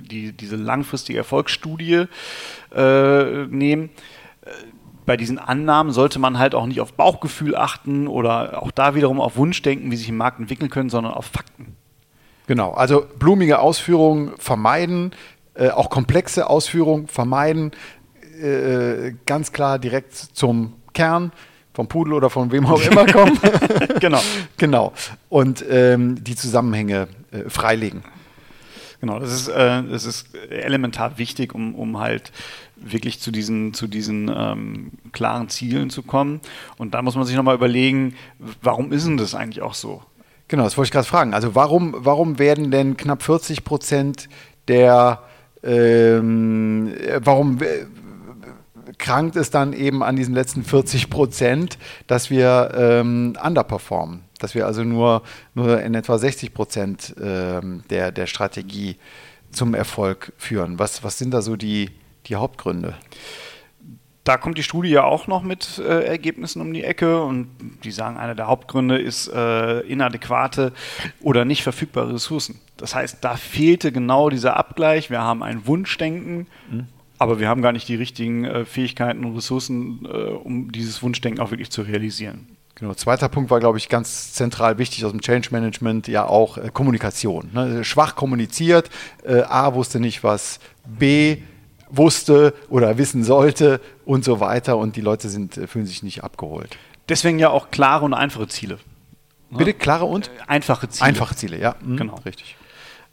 die, 0.01 0.31
diese 0.31 0.55
langfristige 0.55 1.17
Erfolgsstudie 1.17 2.05
äh, 2.73 3.45
nehmen. 3.47 3.89
Bei 5.05 5.17
diesen 5.17 5.39
Annahmen 5.39 5.91
sollte 5.91 6.19
man 6.19 6.39
halt 6.39 6.55
auch 6.55 6.67
nicht 6.67 6.79
auf 6.79 6.93
Bauchgefühl 6.93 7.55
achten 7.55 8.07
oder 8.07 8.61
auch 8.61 8.71
da 8.71 8.95
wiederum 8.95 9.19
auf 9.19 9.35
Wunsch 9.35 9.61
denken, 9.61 9.91
wie 9.91 9.97
sich 9.97 10.07
im 10.07 10.17
Markt 10.17 10.39
entwickeln 10.39 10.69
können, 10.69 10.89
sondern 10.89 11.13
auf 11.13 11.25
Fakten. 11.25 11.75
Genau, 12.47 12.71
also 12.71 13.05
blumige 13.19 13.59
Ausführungen 13.59 14.33
vermeiden, 14.37 15.11
äh, 15.53 15.69
auch 15.69 15.89
komplexe 15.89 16.49
Ausführungen 16.49 17.07
vermeiden, 17.07 17.71
äh, 18.41 19.13
ganz 19.25 19.51
klar 19.51 19.79
direkt 19.79 20.13
zum 20.15 20.73
Kern 20.93 21.31
vom 21.73 21.87
Pudel 21.87 22.13
oder 22.13 22.29
von 22.29 22.51
wem 22.51 22.65
auch 22.65 22.81
immer 22.81 23.05
kommen. 23.05 23.39
genau. 23.99 24.21
genau. 24.57 24.93
Und 25.29 25.63
ähm, 25.69 26.21
die 26.23 26.35
Zusammenhänge 26.35 27.07
äh, 27.31 27.49
freilegen. 27.49 28.03
Genau, 28.99 29.19
das 29.19 29.33
ist, 29.33 29.47
äh, 29.47 29.83
das 29.83 30.05
ist 30.05 30.35
elementar 30.49 31.17
wichtig, 31.17 31.55
um, 31.55 31.73
um 31.73 31.97
halt 31.97 32.31
wirklich 32.75 33.19
zu 33.19 33.31
diesen, 33.31 33.73
zu 33.73 33.87
diesen 33.87 34.31
ähm, 34.33 34.91
klaren 35.11 35.49
Zielen 35.49 35.89
zu 35.89 36.03
kommen. 36.03 36.39
Und 36.77 36.93
da 36.93 37.01
muss 37.01 37.15
man 37.15 37.25
sich 37.25 37.35
nochmal 37.35 37.55
überlegen, 37.55 38.15
warum 38.61 38.91
ist 38.91 39.07
denn 39.07 39.17
das 39.17 39.33
eigentlich 39.33 39.61
auch 39.61 39.73
so? 39.73 40.03
Genau, 40.51 40.65
das 40.65 40.75
wollte 40.77 40.87
ich 40.87 40.91
gerade 40.91 41.07
fragen. 41.07 41.33
Also 41.33 41.55
warum, 41.55 41.95
warum 41.97 42.37
werden 42.37 42.71
denn 42.71 42.97
knapp 42.97 43.23
40 43.23 43.63
Prozent 43.63 44.27
der, 44.67 45.21
ähm, 45.63 46.93
warum 47.23 47.59
krankt 48.97 49.37
es 49.37 49.49
dann 49.49 49.71
eben 49.71 50.03
an 50.03 50.17
diesen 50.17 50.35
letzten 50.35 50.65
40 50.65 51.09
Prozent, 51.09 51.77
dass 52.07 52.29
wir 52.29 52.69
ähm, 52.75 53.37
underperformen, 53.41 54.25
dass 54.39 54.53
wir 54.53 54.65
also 54.65 54.83
nur, 54.83 55.21
nur 55.53 55.81
in 55.81 55.95
etwa 55.95 56.17
60 56.17 56.53
Prozent 56.53 57.15
ähm, 57.23 57.85
der, 57.89 58.11
der 58.11 58.27
Strategie 58.27 58.97
zum 59.53 59.73
Erfolg 59.73 60.33
führen. 60.37 60.79
Was, 60.79 61.01
was 61.01 61.17
sind 61.17 61.31
da 61.33 61.41
so 61.41 61.55
die, 61.55 61.91
die 62.25 62.35
Hauptgründe? 62.35 62.95
Da 64.31 64.37
kommt 64.37 64.57
die 64.57 64.63
Studie 64.63 64.91
ja 64.91 65.03
auch 65.03 65.27
noch 65.27 65.43
mit 65.43 65.77
äh, 65.77 66.05
Ergebnissen 66.05 66.61
um 66.61 66.71
die 66.73 66.85
Ecke 66.85 67.21
und 67.21 67.49
die 67.83 67.91
sagen, 67.91 68.15
einer 68.15 68.33
der 68.33 68.47
Hauptgründe 68.47 68.97
ist 68.97 69.27
äh, 69.27 69.81
inadäquate 69.81 70.71
oder 71.19 71.43
nicht 71.43 71.63
verfügbare 71.63 72.13
Ressourcen. 72.13 72.61
Das 72.77 72.95
heißt, 72.95 73.17
da 73.19 73.35
fehlte 73.35 73.91
genau 73.91 74.29
dieser 74.29 74.55
Abgleich. 74.55 75.09
Wir 75.09 75.19
haben 75.19 75.43
ein 75.43 75.67
Wunschdenken, 75.67 76.47
mhm. 76.71 76.87
aber 77.17 77.41
wir 77.41 77.49
haben 77.49 77.61
gar 77.61 77.73
nicht 77.73 77.89
die 77.89 77.95
richtigen 77.95 78.45
äh, 78.45 78.63
Fähigkeiten 78.63 79.25
und 79.25 79.35
Ressourcen, 79.35 80.05
äh, 80.05 80.29
um 80.29 80.71
dieses 80.71 81.03
Wunschdenken 81.03 81.43
auch 81.43 81.51
wirklich 81.51 81.69
zu 81.69 81.81
realisieren. 81.81 82.47
Genau, 82.75 82.93
zweiter 82.93 83.27
Punkt 83.27 83.51
war, 83.51 83.59
glaube 83.59 83.79
ich, 83.79 83.89
ganz 83.89 84.31
zentral 84.31 84.77
wichtig 84.77 85.03
aus 85.03 85.11
dem 85.11 85.19
Change 85.19 85.49
Management, 85.51 86.07
ja 86.07 86.25
auch 86.25 86.57
äh, 86.57 86.69
Kommunikation. 86.71 87.49
Ne? 87.51 87.83
Schwach 87.83 88.15
kommuniziert, 88.15 88.89
äh, 89.25 89.41
A 89.41 89.73
wusste 89.73 89.99
nicht 89.99 90.23
was, 90.23 90.61
B 90.87 91.39
wusste 91.91 92.53
oder 92.69 92.97
wissen 92.97 93.23
sollte 93.23 93.81
und 94.05 94.23
so 94.23 94.39
weiter 94.39 94.77
und 94.77 94.95
die 94.95 95.01
Leute 95.01 95.29
sind, 95.29 95.57
äh, 95.57 95.67
fühlen 95.67 95.85
sich 95.85 96.03
nicht 96.03 96.23
abgeholt. 96.23 96.77
Deswegen 97.09 97.39
ja 97.39 97.49
auch 97.49 97.71
klare 97.71 98.05
und 98.05 98.13
einfache 98.13 98.47
Ziele. 98.47 98.79
Ne? 99.49 99.57
Bitte 99.57 99.73
klare 99.73 100.05
und? 100.05 100.27
Äh, 100.27 100.31
einfache 100.47 100.89
Ziele. 100.89 101.07
Einfache 101.07 101.35
Ziele, 101.35 101.59
ja. 101.59 101.75
Mhm. 101.83 101.97
Genau. 101.97 102.15
Richtig. 102.25 102.55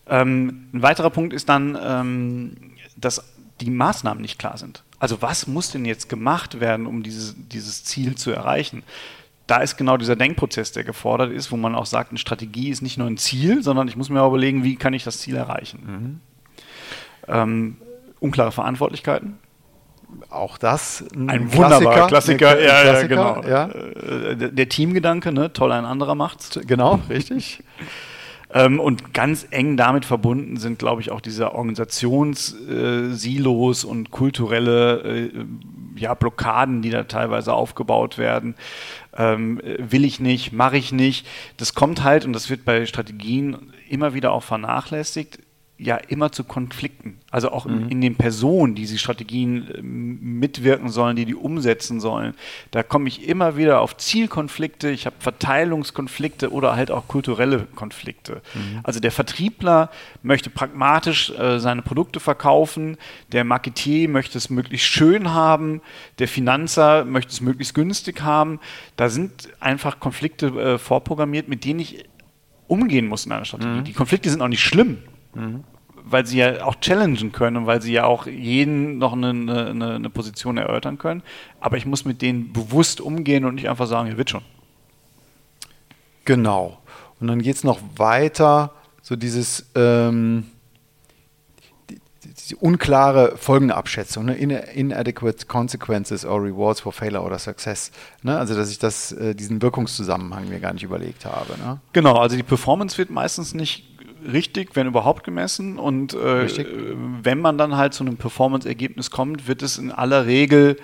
Ähm, 0.06 0.68
ein 0.72 0.82
weiterer 0.82 1.10
Punkt 1.10 1.34
ist 1.34 1.48
dann, 1.48 1.76
ähm, 1.80 2.56
dass 2.96 3.24
die 3.60 3.70
Maßnahmen 3.70 4.22
nicht 4.22 4.38
klar 4.38 4.56
sind. 4.56 4.84
Also 4.98 5.20
was 5.22 5.46
muss 5.46 5.70
denn 5.70 5.84
jetzt 5.84 6.08
gemacht 6.08 6.60
werden, 6.60 6.86
um 6.86 7.02
dieses, 7.02 7.34
dieses 7.36 7.84
Ziel 7.84 8.14
zu 8.14 8.30
erreichen? 8.30 8.82
Da 9.46 9.58
ist 9.58 9.76
genau 9.76 9.96
dieser 9.96 10.16
Denkprozess, 10.16 10.72
der 10.72 10.84
gefordert 10.84 11.32
ist, 11.32 11.50
wo 11.50 11.56
man 11.56 11.74
auch 11.74 11.86
sagt, 11.86 12.10
eine 12.10 12.18
Strategie 12.18 12.68
ist 12.68 12.82
nicht 12.82 12.98
nur 12.98 13.06
ein 13.06 13.16
Ziel, 13.16 13.62
sondern 13.62 13.88
ich 13.88 13.96
muss 13.96 14.10
mir 14.10 14.22
auch 14.22 14.28
überlegen, 14.28 14.62
wie 14.62 14.76
kann 14.76 14.92
ich 14.92 15.04
das 15.04 15.18
Ziel 15.18 15.36
erreichen. 15.36 15.80
Mhm. 15.86 16.20
Ähm, 17.28 17.76
unklare 18.20 18.52
Verantwortlichkeiten. 18.52 19.38
Auch 20.30 20.56
das 20.56 21.04
ein, 21.14 21.28
ein 21.28 21.52
wunderbarer 21.52 22.06
Klassiker. 22.06 22.54
Klassiker. 22.54 22.62
Ja, 22.62 22.80
Klassiker, 22.82 23.14
ja, 23.14 23.32
genau. 23.34 23.46
Ja. 23.46 23.68
Äh, 23.68 24.52
der 24.52 24.68
Teamgedanke, 24.68 25.32
ne? 25.32 25.52
toll, 25.52 25.72
ein 25.72 25.84
anderer 25.84 26.14
macht's. 26.14 26.58
Genau, 26.66 27.00
richtig. 27.08 27.64
Ähm, 28.50 28.80
und 28.80 29.12
ganz 29.12 29.46
eng 29.50 29.76
damit 29.76 30.06
verbunden 30.06 30.56
sind, 30.56 30.78
glaube 30.78 31.02
ich, 31.02 31.10
auch 31.10 31.20
diese 31.20 31.52
Organisationssilos 31.52 33.84
äh, 33.84 33.86
und 33.86 34.10
kulturelle 34.10 35.02
äh, 35.02 35.30
ja, 35.96 36.14
Blockaden, 36.14 36.80
die 36.80 36.88
da 36.88 37.04
teilweise 37.04 37.52
aufgebaut 37.52 38.16
werden. 38.16 38.54
Ähm, 39.14 39.60
will 39.78 40.06
ich 40.06 40.18
nicht, 40.18 40.52
mache 40.52 40.78
ich 40.78 40.92
nicht. 40.92 41.26
Das 41.58 41.74
kommt 41.74 42.02
halt, 42.04 42.24
und 42.24 42.32
das 42.32 42.48
wird 42.48 42.64
bei 42.64 42.86
Strategien 42.86 43.70
immer 43.88 44.14
wieder 44.14 44.32
auch 44.32 44.44
vernachlässigt, 44.44 45.40
ja 45.78 45.96
immer 45.96 46.32
zu 46.32 46.42
Konflikten. 46.42 47.18
Also 47.30 47.50
auch 47.50 47.64
mhm. 47.64 47.82
in, 47.82 47.88
in, 47.90 48.00
den 48.00 48.16
Personen, 48.16 48.74
die 48.74 48.84
die 48.84 48.98
Strategien 48.98 49.70
äh, 49.70 49.80
mitwirken 49.80 50.88
sollen, 50.88 51.14
die 51.14 51.24
die 51.24 51.36
umsetzen 51.36 52.00
sollen. 52.00 52.34
Da 52.72 52.82
komme 52.82 53.06
ich 53.06 53.28
immer 53.28 53.56
wieder 53.56 53.80
auf 53.80 53.96
Zielkonflikte, 53.96 54.90
ich 54.90 55.06
habe 55.06 55.16
Verteilungskonflikte 55.20 56.50
oder 56.50 56.74
halt 56.74 56.90
auch 56.90 57.06
kulturelle 57.06 57.68
Konflikte. 57.76 58.42
Mhm. 58.54 58.80
Also 58.82 58.98
der 58.98 59.12
Vertriebler 59.12 59.90
möchte 60.22 60.50
pragmatisch 60.50 61.30
äh, 61.30 61.60
seine 61.60 61.82
Produkte 61.82 62.18
verkaufen, 62.18 62.96
der 63.30 63.44
Marketier 63.44 64.08
möchte 64.08 64.36
es 64.36 64.50
möglichst 64.50 64.86
schön 64.86 65.32
haben, 65.32 65.80
der 66.18 66.26
Finanzer 66.26 67.04
möchte 67.04 67.30
es 67.30 67.40
möglichst 67.40 67.74
günstig 67.74 68.22
haben. 68.22 68.58
Da 68.96 69.08
sind 69.08 69.48
einfach 69.60 70.00
Konflikte 70.00 70.46
äh, 70.48 70.78
vorprogrammiert, 70.78 71.48
mit 71.48 71.64
denen 71.64 71.78
ich 71.78 72.04
umgehen 72.66 73.06
muss 73.06 73.26
in 73.26 73.32
einer 73.32 73.44
Strategie. 73.44 73.80
Mhm. 73.80 73.84
Die 73.84 73.92
Konflikte 73.92 74.28
sind 74.28 74.42
auch 74.42 74.48
nicht 74.48 74.62
schlimm. 74.62 74.98
Mhm. 75.34 75.64
Weil 76.10 76.26
sie 76.26 76.38
ja 76.38 76.64
auch 76.64 76.76
challengen 76.76 77.32
können 77.32 77.58
und 77.58 77.66
weil 77.66 77.82
sie 77.82 77.92
ja 77.92 78.04
auch 78.04 78.26
jeden 78.26 78.98
noch 78.98 79.12
eine, 79.12 79.30
eine, 79.30 79.94
eine, 79.94 80.10
Position 80.10 80.56
erörtern 80.56 80.96
können. 80.96 81.22
Aber 81.60 81.76
ich 81.76 81.86
muss 81.86 82.04
mit 82.04 82.22
denen 82.22 82.52
bewusst 82.52 83.00
umgehen 83.00 83.44
und 83.44 83.56
nicht 83.56 83.68
einfach 83.68 83.86
sagen, 83.86 84.08
ja, 84.08 84.16
wird 84.16 84.30
schon. 84.30 84.42
Genau. 86.24 86.78
Und 87.20 87.26
dann 87.26 87.42
geht 87.42 87.56
es 87.56 87.64
noch 87.64 87.80
weiter, 87.96 88.72
so 89.02 89.16
dieses 89.16 89.64
ähm, 89.74 90.44
die, 91.88 91.98
die 92.50 92.54
unklare 92.56 93.36
Folgenabschätzung, 93.36 94.26
ne? 94.26 94.34
inadequate 94.34 95.46
consequences 95.46 96.26
or 96.26 96.42
rewards 96.42 96.80
for 96.80 96.92
failure 96.92 97.22
or 97.22 97.38
success. 97.38 97.90
Ne? 98.22 98.38
Also 98.38 98.54
dass 98.54 98.70
ich 98.70 98.78
das, 98.78 99.12
äh, 99.12 99.34
diesen 99.34 99.62
Wirkungszusammenhang 99.62 100.48
mir 100.48 100.60
gar 100.60 100.74
nicht 100.74 100.82
überlegt 100.82 101.24
habe. 101.24 101.56
Ne? 101.58 101.80
Genau, 101.94 102.18
also 102.18 102.36
die 102.36 102.42
Performance 102.42 102.98
wird 102.98 103.08
meistens 103.08 103.54
nicht 103.54 103.87
richtig, 104.26 104.74
wenn 104.74 104.86
überhaupt 104.86 105.24
gemessen. 105.24 105.78
Und 105.78 106.14
äh, 106.14 106.48
wenn 107.22 107.40
man 107.40 107.58
dann 107.58 107.76
halt 107.76 107.94
zu 107.94 108.04
einem 108.04 108.16
Performance-Ergebnis 108.16 109.10
kommt, 109.10 109.48
wird 109.48 109.62
es 109.62 109.78
in 109.78 109.92
aller 109.92 110.26
Regel, 110.26 110.76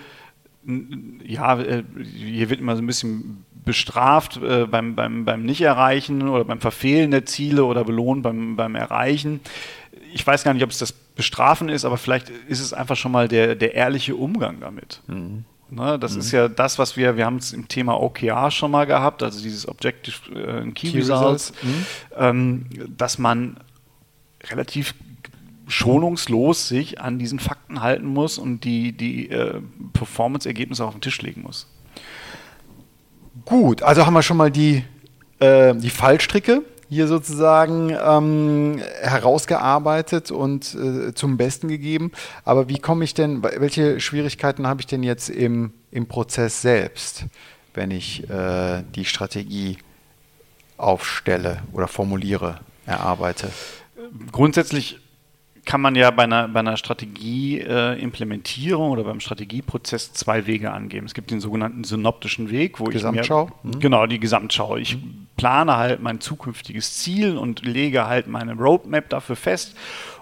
ja, 1.24 1.60
äh, 1.60 1.84
hier 2.02 2.48
wird 2.50 2.60
immer 2.60 2.76
so 2.76 2.82
ein 2.82 2.86
bisschen 2.86 3.44
bestraft 3.64 4.36
äh, 4.36 4.66
beim, 4.66 4.94
beim, 4.94 5.24
beim 5.24 5.44
Nicht-Erreichen 5.44 6.28
oder 6.28 6.44
beim 6.44 6.60
Verfehlen 6.60 7.10
der 7.10 7.26
Ziele 7.26 7.64
oder 7.64 7.84
belohnt 7.84 8.22
beim, 8.22 8.56
beim 8.56 8.74
Erreichen. 8.74 9.40
Ich 10.12 10.26
weiß 10.26 10.44
gar 10.44 10.54
nicht, 10.54 10.62
ob 10.62 10.70
es 10.70 10.78
das 10.78 10.92
Bestrafen 10.92 11.68
ist, 11.68 11.84
aber 11.84 11.96
vielleicht 11.96 12.30
ist 12.30 12.60
es 12.60 12.72
einfach 12.72 12.96
schon 12.96 13.12
mal 13.12 13.28
der, 13.28 13.54
der 13.54 13.74
ehrliche 13.74 14.16
Umgang 14.16 14.60
damit. 14.60 15.00
Mhm. 15.06 15.44
Ne, 15.74 15.98
das 15.98 16.14
mhm. 16.14 16.20
ist 16.20 16.30
ja 16.30 16.48
das, 16.48 16.78
was 16.78 16.96
wir, 16.96 17.16
wir 17.16 17.26
haben 17.26 17.38
es 17.38 17.52
im 17.52 17.66
Thema 17.66 18.00
OKR 18.00 18.50
schon 18.52 18.70
mal 18.70 18.86
gehabt, 18.86 19.24
also 19.24 19.42
dieses 19.42 19.66
Objective 19.66 20.16
äh, 20.30 20.70
Key, 20.70 20.90
Key, 20.90 20.98
Results, 20.98 21.52
Results. 21.52 21.52
Mhm. 21.62 21.86
Ähm, 22.16 22.66
dass 22.96 23.18
man 23.18 23.56
relativ 24.44 24.94
schonungslos 25.66 26.68
sich 26.68 27.00
an 27.00 27.18
diesen 27.18 27.40
Fakten 27.40 27.80
halten 27.80 28.06
muss 28.06 28.38
und 28.38 28.60
die, 28.64 28.92
die 28.92 29.30
äh, 29.30 29.60
Performance-Ergebnisse 29.94 30.84
auf 30.84 30.94
den 30.94 31.00
Tisch 31.00 31.20
legen 31.22 31.42
muss. 31.42 31.66
Gut, 33.44 33.82
also 33.82 34.06
haben 34.06 34.14
wir 34.14 34.22
schon 34.22 34.36
mal 34.36 34.50
die, 34.50 34.84
äh, 35.40 35.74
die 35.74 35.90
Fallstricke 35.90 36.62
hier 36.88 37.06
sozusagen 37.06 37.90
ähm, 37.90 38.80
herausgearbeitet 39.02 40.30
und 40.30 40.74
äh, 40.74 41.14
zum 41.14 41.36
Besten 41.36 41.68
gegeben. 41.68 42.12
Aber 42.44 42.68
wie 42.68 42.78
komme 42.78 43.04
ich 43.04 43.14
denn, 43.14 43.42
welche 43.42 44.00
Schwierigkeiten 44.00 44.66
habe 44.66 44.80
ich 44.80 44.86
denn 44.86 45.02
jetzt 45.02 45.28
im, 45.28 45.72
im 45.90 46.06
Prozess 46.06 46.62
selbst, 46.62 47.26
wenn 47.74 47.90
ich 47.90 48.28
äh, 48.30 48.82
die 48.94 49.04
Strategie 49.04 49.78
aufstelle 50.76 51.62
oder 51.72 51.88
formuliere, 51.88 52.60
erarbeite? 52.86 53.50
Grundsätzlich 54.32 54.98
kann 55.64 55.80
man 55.80 55.94
ja 55.94 56.10
bei 56.10 56.24
einer, 56.24 56.48
bei 56.48 56.58
einer 56.60 56.76
Strategieimplementierung 56.76 58.88
äh, 58.88 58.92
oder 58.92 59.04
beim 59.04 59.20
Strategieprozess 59.20 60.12
zwei 60.12 60.46
Wege 60.46 60.72
angeben. 60.72 61.06
Es 61.06 61.14
gibt 61.14 61.30
den 61.30 61.40
sogenannten 61.40 61.84
synoptischen 61.84 62.50
Weg, 62.50 62.80
wo 62.80 62.84
Gesamtschau. 62.84 63.46
ich 63.46 63.64
mir, 63.64 63.76
mhm. 63.76 63.80
genau 63.80 64.06
die 64.06 64.20
Gesamtschau. 64.20 64.76
Ich 64.76 64.96
mhm. 64.96 65.23
Plane 65.36 65.76
halt 65.76 66.00
mein 66.00 66.20
zukünftiges 66.20 66.94
Ziel 66.98 67.36
und 67.36 67.64
lege 67.64 68.06
halt 68.06 68.26
meine 68.26 68.54
Roadmap 68.54 69.08
dafür 69.08 69.36
fest 69.36 69.76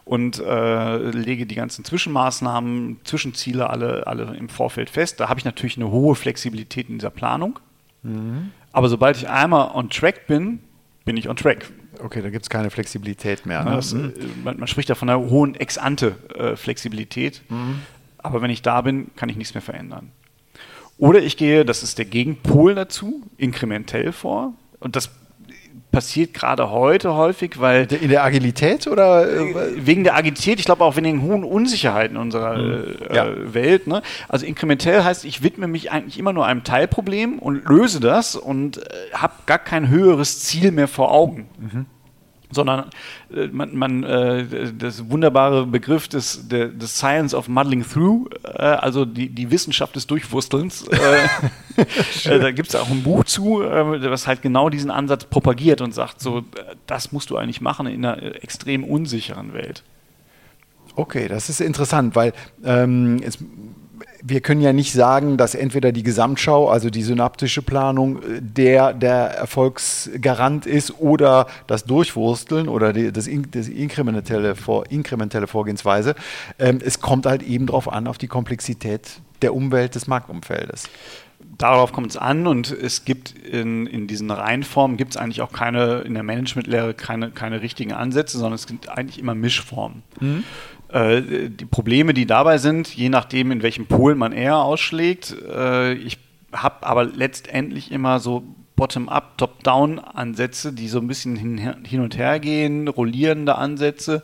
und 0.05 0.39
äh, 0.41 0.97
lege 1.11 1.47
die 1.47 1.55
ganzen 1.55 1.85
Zwischenmaßnahmen, 1.85 3.01
Zwischenziele 3.05 3.71
alle, 3.71 4.07
alle 4.07 4.35
im 4.37 4.49
Vorfeld 4.49 4.91
fest. 4.91 5.21
Da 5.21 5.29
habe 5.29 5.39
ich 5.39 5.45
natürlich 5.45 5.77
eine 5.77 5.91
hohe 5.91 6.15
Flexibilität 6.15 6.89
in 6.89 6.99
dieser 6.99 7.11
Planung. 7.11 7.59
Mhm. 8.03 8.51
Aber 8.73 8.89
sobald 8.89 9.17
ich 9.17 9.29
einmal 9.29 9.71
on 9.75 9.91
track 9.91 10.27
bin, 10.27 10.61
bin 11.05 11.17
ich 11.17 11.29
on 11.29 11.37
track. 11.37 11.71
Okay, 12.01 12.23
da 12.23 12.31
gibt 12.31 12.45
es 12.45 12.51
keine 12.51 12.71
Flexibilität 12.71 13.47
mehr. 13.47 13.65
Ne? 13.65 13.73
Das, 13.73 13.95
mhm. 13.95 14.13
man, 14.43 14.59
man, 14.59 14.67
spricht 14.67 14.89
ja 14.89 14.95
von 14.95 15.09
einer 15.09 15.21
hohen 15.21 15.55
Ex-ante-Flexibilität. 15.55 17.43
Äh, 17.49 17.55
mhm. 17.55 17.81
Aber 18.19 18.43
wenn 18.43 18.51
ich 18.51 18.63
da 18.63 18.81
bin, 18.81 19.11
kann 19.15 19.29
ich 19.29 19.37
nichts 19.37 19.55
mehr 19.55 19.63
verändern. 19.63 20.11
Oder 20.99 21.21
ich 21.23 21.37
gehe, 21.37 21.65
das 21.65 21.83
ist 21.83 21.99
der 21.99 22.05
Gegenpol 22.05 22.75
dazu, 22.75 23.23
inkrementell 23.37 24.13
vor. 24.13 24.55
Und 24.83 24.97
das 24.97 25.11
passiert 25.93 26.35
gerade 26.35 26.71
heute 26.71 27.15
häufig, 27.15 27.61
weil. 27.61 27.87
In 27.93 28.09
der 28.09 28.25
Agilität 28.25 28.87
oder? 28.87 29.31
Äh, 29.31 29.87
wegen 29.87 30.05
der 30.05 30.17
Agilität, 30.17 30.59
ich 30.59 30.65
glaube 30.65 30.85
auch 30.85 30.97
wegen 30.97 31.05
den 31.05 31.23
hohen 31.23 31.45
Unsicherheiten 31.45 32.17
unserer 32.17 32.57
mhm. 32.57 32.97
äh, 33.09 33.15
ja. 33.15 33.55
Welt. 33.55 33.87
Ne? 33.87 34.03
Also 34.29 34.47
inkrementell 34.47 35.05
heißt, 35.05 35.25
ich 35.25 35.43
widme 35.43 35.69
mich 35.69 35.93
eigentlich 35.93 36.19
immer 36.19 36.33
nur 36.33 36.47
einem 36.47 36.65
Teilproblem 36.65 37.39
und 37.39 37.69
löse 37.69 38.01
das 38.01 38.35
und 38.35 38.79
äh, 38.79 38.83
habe 39.13 39.35
gar 39.47 39.59
kein 39.59 39.89
höheres 39.89 40.41
Ziel 40.41 40.73
mehr 40.73 40.89
vor 40.89 41.13
Augen. 41.13 41.47
Mhm 41.59 41.87
sondern 42.53 42.91
äh, 43.35 43.49
man, 43.49 43.77
man 43.77 44.05
äh, 44.05 44.73
das 44.73 45.11
wunderbare 45.11 45.67
Begriff 45.67 46.09
des, 46.09 46.49
der, 46.49 46.69
des 46.69 46.97
Science 46.97 47.35
of 47.35 47.49
Muddling 47.49 47.85
Through, 47.85 48.29
äh, 48.45 48.63
also 48.63 49.05
die, 49.05 49.29
die 49.29 49.51
Wissenschaft 49.51 49.97
des 49.97 50.07
Durchwurstelns. 50.07 50.87
Äh, 50.89 51.29
äh, 52.29 52.39
da 52.39 52.51
gibt 52.53 52.69
es 52.69 52.75
auch 52.75 52.91
ein 52.91 53.03
Buch 53.03 53.25
zu, 53.25 53.63
äh, 53.63 54.11
was 54.11 54.27
halt 54.27 54.43
genau 54.43 54.69
diesen 54.69 54.91
Ansatz 54.91 55.25
propagiert 55.25 55.81
und 55.81 55.93
sagt, 55.93 56.21
so, 56.21 56.45
das 56.87 57.13
musst 57.13 57.31
du 57.31 57.37
eigentlich 57.37 57.61
machen 57.61 57.87
in 57.87 58.05
einer 58.05 58.43
extrem 58.43 58.85
unsicheren 58.85 59.55
Welt. 59.55 59.83
Okay, 60.95 61.29
das 61.29 61.49
ist 61.49 61.61
interessant, 61.61 62.15
weil 62.15 62.35
ähm, 62.65 63.21
es 63.25 63.39
wir 64.23 64.41
können 64.41 64.61
ja 64.61 64.73
nicht 64.73 64.93
sagen, 64.93 65.37
dass 65.37 65.55
entweder 65.55 65.93
die 65.93 66.05
Gesamtschau, 66.05 66.69
also 66.69 66.91
die 66.91 67.03
synaptische 67.03 67.61
Planung, 67.61 68.23
äh, 68.23 68.41
der, 68.41 68.93
der 68.95 69.33
Erfolgsgarant 69.33 70.67
ist 70.67 71.01
oder 71.01 71.47
das 71.67 71.85
Durchwursteln 71.85 72.69
oder 72.69 72.93
die, 72.93 73.13
das, 73.13 73.29
das 73.51 73.69
inkrementelle, 73.69 74.55
Vor, 74.55 74.91
inkrementelle 74.91 75.47
Vorgehensweise. 75.47 76.15
Ähm, 76.59 76.79
es 76.85 77.01
kommt 77.01 77.27
halt 77.27 77.43
eben 77.43 77.67
darauf 77.67 77.93
an, 77.93 78.07
auf 78.07 78.19
die 78.19 78.29
Komplexität 78.29 79.21
der 79.43 79.55
Umwelt, 79.55 79.95
des 79.95 80.07
Marktumfeldes 80.07 80.89
darauf 81.59 81.93
kommt 81.93 82.11
es 82.11 82.17
an 82.17 82.47
und 82.47 82.71
es 82.71 83.05
gibt 83.05 83.37
in, 83.39 83.87
in 83.87 84.07
diesen 84.07 84.31
Reihenformen 84.31 84.97
gibt 84.97 85.13
es 85.13 85.17
eigentlich 85.17 85.43
auch 85.43 85.53
keine, 85.53 86.01
in 86.01 86.15
der 86.15 86.23
Managementlehre 86.23 86.95
keine, 86.95 87.31
keine 87.31 87.63
richtigen 87.63 87.93
Ansätze, 87.93 88.39
sondern 88.39 88.55
es 88.55 88.67
gibt 88.67 88.89
eigentlich 88.89 89.19
immer 89.19 89.35
Mischformen. 89.35 90.03
Mhm. 90.21 90.45
Äh, 90.93 91.49
die 91.49 91.65
Probleme, 91.65 92.13
die 92.15 92.27
dabei 92.27 92.59
sind, 92.59 92.95
je 92.95 93.09
nachdem, 93.09 93.51
in 93.51 93.63
welchem 93.63 93.87
Pol 93.87 94.15
man 94.15 94.33
eher 94.33 94.59
ausschlägt. 94.59 95.35
Äh, 95.51 95.95
ich 95.95 96.19
habe 96.53 96.87
aber 96.87 97.05
letztendlich 97.05 97.91
immer 97.91 98.21
so 98.21 98.43
Bottom-up, 98.77 99.39
Top-down-Ansätze, 99.39 100.73
die 100.73 100.89
so 100.89 100.99
ein 100.99 101.07
bisschen 101.07 101.37
hin, 101.37 101.85
hin 101.85 102.01
und 102.01 102.19
her 102.19 102.41
gehen, 102.41 102.89
rollierende 102.89 103.57
Ansätze. 103.57 104.23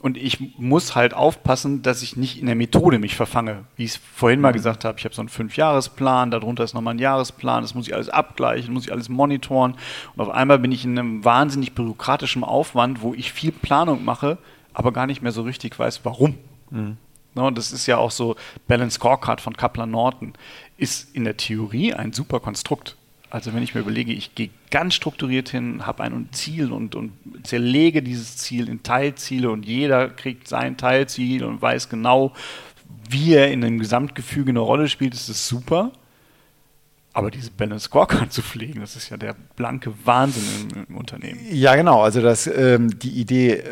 Und 0.00 0.16
ich 0.16 0.56
muss 0.56 0.94
halt 0.94 1.12
aufpassen, 1.12 1.82
dass 1.82 2.02
ich 2.02 2.16
nicht 2.16 2.40
in 2.40 2.46
der 2.46 2.54
Methode 2.54 2.98
mich 2.98 3.14
verfange. 3.14 3.64
Wie 3.76 3.84
ich 3.84 3.90
es 3.90 3.96
vorhin 4.14 4.40
mal 4.40 4.52
mhm. 4.52 4.54
gesagt 4.54 4.86
habe, 4.86 4.98
ich 4.98 5.04
habe 5.04 5.14
so 5.14 5.20
einen 5.20 5.28
Fünfjahresplan, 5.28 6.30
darunter 6.30 6.64
ist 6.64 6.72
nochmal 6.72 6.94
ein 6.94 6.98
Jahresplan, 6.98 7.62
das 7.62 7.74
muss 7.74 7.86
ich 7.86 7.94
alles 7.94 8.08
abgleichen, 8.08 8.72
muss 8.72 8.86
ich 8.86 8.92
alles 8.92 9.10
monitoren. 9.10 9.74
Und 10.16 10.22
auf 10.22 10.30
einmal 10.30 10.58
bin 10.58 10.72
ich 10.72 10.86
in 10.86 10.98
einem 10.98 11.22
wahnsinnig 11.24 11.74
bürokratischen 11.74 12.44
Aufwand, 12.44 13.02
wo 13.02 13.12
ich 13.12 13.32
viel 13.32 13.52
Planung 13.52 14.02
mache, 14.02 14.38
aber 14.72 14.92
gar 14.92 15.06
nicht 15.06 15.22
mehr 15.22 15.32
so 15.32 15.42
richtig 15.42 15.78
weiß, 15.78 16.00
warum. 16.04 16.38
Mhm. 16.70 16.96
No, 17.34 17.46
und 17.46 17.56
das 17.56 17.72
ist 17.72 17.86
ja 17.86 17.96
auch 17.96 18.10
so, 18.10 18.36
Balance 18.66 18.96
Scorecard 18.96 19.40
von 19.40 19.56
Kaplan 19.56 19.90
Norton 19.90 20.32
ist 20.76 21.14
in 21.14 21.24
der 21.24 21.36
Theorie 21.36 21.94
ein 21.94 22.12
super 22.12 22.40
Konstrukt. 22.40 22.96
Also 23.30 23.54
wenn 23.54 23.62
ich 23.62 23.74
mir 23.74 23.82
überlege, 23.82 24.12
ich 24.12 24.34
gehe 24.34 24.50
ganz 24.72 24.94
strukturiert 24.94 25.48
hin, 25.48 25.86
habe 25.86 26.02
ein 26.02 26.28
Ziel 26.32 26.72
und, 26.72 26.96
und 26.96 27.12
zerlege 27.44 28.02
dieses 28.02 28.36
Ziel 28.36 28.68
in 28.68 28.82
Teilziele 28.82 29.50
und 29.50 29.64
jeder 29.64 30.08
kriegt 30.08 30.48
sein 30.48 30.76
Teilziel 30.76 31.44
und 31.44 31.62
weiß 31.62 31.88
genau, 31.88 32.32
wie 33.08 33.34
er 33.34 33.52
in 33.52 33.64
einem 33.64 33.78
Gesamtgefüge 33.78 34.50
eine 34.50 34.58
Rolle 34.58 34.88
spielt, 34.88 35.14
ist 35.14 35.28
es 35.28 35.46
super. 35.46 35.92
Aber 37.12 37.30
diese 37.30 37.52
Balance 37.52 37.84
Scorecard 37.84 38.32
zu 38.32 38.42
pflegen, 38.42 38.80
das 38.80 38.96
ist 38.96 39.10
ja 39.10 39.16
der 39.16 39.36
blanke 39.54 39.92
Wahnsinn 40.04 40.70
im, 40.74 40.86
im 40.88 40.96
Unternehmen. 40.96 41.40
Ja, 41.50 41.76
genau. 41.76 42.02
Also 42.02 42.20
das, 42.20 42.48
ähm, 42.48 42.98
die 42.98 43.20
Idee 43.20 43.62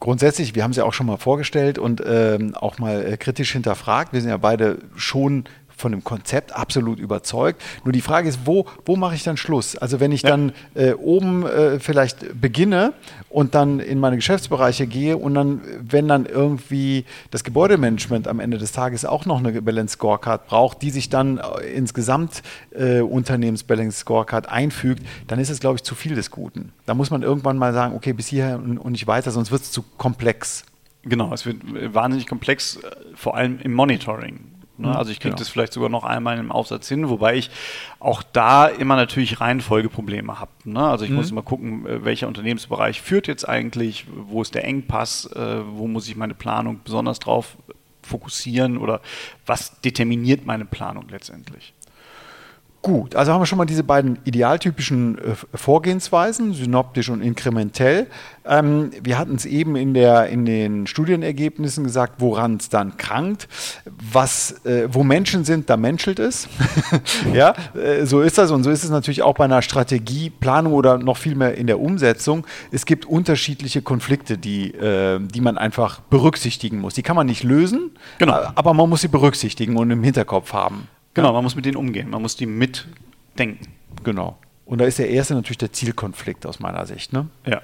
grundsätzlich, 0.00 0.54
wir 0.54 0.64
haben 0.64 0.72
sie 0.72 0.80
ja 0.80 0.86
auch 0.86 0.92
schon 0.92 1.06
mal 1.06 1.16
vorgestellt 1.16 1.78
und 1.78 2.02
ähm, 2.06 2.54
auch 2.54 2.78
mal 2.78 3.04
äh, 3.04 3.16
kritisch 3.16 3.52
hinterfragt. 3.52 4.12
Wir 4.12 4.20
sind 4.20 4.30
ja 4.30 4.36
beide 4.36 4.78
schon 4.96 5.44
von 5.76 5.92
dem 5.92 6.04
Konzept 6.04 6.54
absolut 6.54 6.98
überzeugt. 6.98 7.62
Nur 7.84 7.92
die 7.92 8.00
Frage 8.00 8.28
ist, 8.28 8.40
wo, 8.44 8.66
wo 8.84 8.96
mache 8.96 9.14
ich 9.14 9.22
dann 9.22 9.36
Schluss? 9.36 9.76
Also 9.76 10.00
wenn 10.00 10.12
ich 10.12 10.22
ja. 10.22 10.30
dann 10.30 10.52
äh, 10.74 10.92
oben 10.92 11.46
äh, 11.46 11.78
vielleicht 11.80 12.40
beginne 12.40 12.92
und 13.28 13.54
dann 13.54 13.80
in 13.80 13.98
meine 13.98 14.16
Geschäftsbereiche 14.16 14.86
gehe 14.86 15.16
und 15.16 15.34
dann, 15.34 15.60
wenn 15.80 16.08
dann 16.08 16.26
irgendwie 16.26 17.04
das 17.30 17.44
Gebäudemanagement 17.44 18.28
am 18.28 18.40
Ende 18.40 18.58
des 18.58 18.72
Tages 18.72 19.04
auch 19.04 19.26
noch 19.26 19.38
eine 19.38 19.60
Balance 19.60 19.94
Scorecard 19.94 20.46
braucht, 20.46 20.82
die 20.82 20.90
sich 20.90 21.08
dann 21.08 21.38
äh, 21.38 21.72
ins 21.74 21.94
Gesamtunternehmens 21.94 23.62
äh, 23.62 23.66
Balance 23.66 23.98
Scorecard 23.98 24.48
einfügt, 24.48 25.02
dann 25.26 25.38
ist 25.38 25.50
es, 25.50 25.60
glaube 25.60 25.76
ich, 25.76 25.82
zu 25.82 25.94
viel 25.94 26.14
des 26.14 26.30
Guten. 26.30 26.72
Da 26.86 26.94
muss 26.94 27.10
man 27.10 27.22
irgendwann 27.22 27.58
mal 27.58 27.72
sagen, 27.72 27.94
okay, 27.94 28.12
bis 28.12 28.28
hierher 28.28 28.56
und, 28.56 28.78
und 28.78 28.92
nicht 28.92 29.06
weiter, 29.06 29.30
sonst 29.30 29.50
wird 29.50 29.62
es 29.62 29.72
zu 29.72 29.84
komplex. 29.98 30.64
Genau, 31.02 31.34
es 31.34 31.44
wird 31.44 31.58
wahnsinnig 31.92 32.26
komplex, 32.26 32.76
äh, 32.76 32.90
vor 33.14 33.36
allem 33.36 33.58
im 33.60 33.72
Monitoring. 33.72 34.53
Ne? 34.76 34.88
Mhm, 34.88 34.94
also 34.94 35.10
ich 35.10 35.20
kriege 35.20 35.30
genau. 35.30 35.38
das 35.38 35.48
vielleicht 35.48 35.72
sogar 35.72 35.88
noch 35.88 36.04
einmal 36.04 36.38
im 36.38 36.50
Aufsatz 36.50 36.88
hin, 36.88 37.08
wobei 37.08 37.36
ich 37.36 37.50
auch 38.00 38.22
da 38.22 38.66
immer 38.66 38.96
natürlich 38.96 39.40
Reihenfolgeprobleme 39.40 40.40
habe. 40.40 40.50
Ne? 40.64 40.80
Also 40.80 41.04
ich 41.04 41.10
mhm. 41.10 41.16
muss 41.16 41.30
immer 41.30 41.42
gucken, 41.42 41.86
äh, 41.86 42.04
welcher 42.04 42.28
Unternehmensbereich 42.28 43.00
führt 43.00 43.26
jetzt 43.26 43.48
eigentlich, 43.48 44.06
wo 44.08 44.42
ist 44.42 44.54
der 44.54 44.64
Engpass, 44.64 45.26
äh, 45.26 45.60
wo 45.66 45.86
muss 45.86 46.08
ich 46.08 46.16
meine 46.16 46.34
Planung 46.34 46.80
besonders 46.84 47.18
drauf 47.18 47.56
fokussieren 48.02 48.76
oder 48.76 49.00
was 49.46 49.80
determiniert 49.80 50.44
meine 50.44 50.64
Planung 50.64 51.08
letztendlich. 51.08 51.72
Gut, 52.84 53.16
also 53.16 53.32
haben 53.32 53.40
wir 53.40 53.46
schon 53.46 53.56
mal 53.56 53.64
diese 53.64 53.82
beiden 53.82 54.18
idealtypischen 54.24 55.16
äh, 55.16 55.34
Vorgehensweisen, 55.54 56.52
synoptisch 56.52 57.08
und 57.08 57.22
inkrementell. 57.22 58.08
Ähm, 58.44 58.90
wir 59.02 59.18
hatten 59.18 59.36
es 59.36 59.46
eben 59.46 59.74
in, 59.74 59.94
der, 59.94 60.28
in 60.28 60.44
den 60.44 60.86
Studienergebnissen 60.86 61.82
gesagt, 61.82 62.16
woran 62.18 62.58
es 62.58 62.68
dann 62.68 62.98
krankt. 62.98 63.48
Was, 64.12 64.66
äh, 64.66 64.86
wo 64.92 65.02
Menschen 65.02 65.46
sind, 65.46 65.70
da 65.70 65.78
menschelt 65.78 66.18
es. 66.18 66.46
ja, 67.32 67.54
äh, 67.74 68.04
so 68.04 68.20
ist 68.20 68.36
das 68.36 68.50
und 68.50 68.64
so 68.64 68.70
ist 68.70 68.84
es 68.84 68.90
natürlich 68.90 69.22
auch 69.22 69.36
bei 69.36 69.46
einer 69.46 69.62
Strategieplanung 69.62 70.74
oder 70.74 70.98
noch 70.98 71.16
viel 71.16 71.36
mehr 71.36 71.56
in 71.56 71.66
der 71.66 71.80
Umsetzung. 71.80 72.46
Es 72.70 72.84
gibt 72.84 73.06
unterschiedliche 73.06 73.80
Konflikte, 73.80 74.36
die, 74.36 74.74
äh, 74.74 75.20
die 75.20 75.40
man 75.40 75.56
einfach 75.56 76.00
berücksichtigen 76.00 76.80
muss. 76.80 76.92
Die 76.92 77.02
kann 77.02 77.16
man 77.16 77.28
nicht 77.28 77.44
lösen, 77.44 77.92
genau. 78.18 78.42
aber 78.54 78.74
man 78.74 78.90
muss 78.90 79.00
sie 79.00 79.08
berücksichtigen 79.08 79.78
und 79.78 79.90
im 79.90 80.02
Hinterkopf 80.02 80.52
haben. 80.52 80.86
Genau, 81.14 81.32
man 81.32 81.44
muss 81.44 81.54
mit 81.54 81.64
denen 81.64 81.76
umgehen, 81.76 82.10
man 82.10 82.22
muss 82.22 82.36
die 82.36 82.46
mitdenken. 82.46 83.68
Genau. 84.02 84.36
Und 84.66 84.78
da 84.78 84.84
ist 84.84 84.98
der 84.98 85.10
erste 85.10 85.34
natürlich 85.34 85.58
der 85.58 85.72
Zielkonflikt 85.72 86.46
aus 86.46 86.58
meiner 86.58 86.86
Sicht. 86.86 87.12
Ne? 87.12 87.28
Ja. 87.46 87.62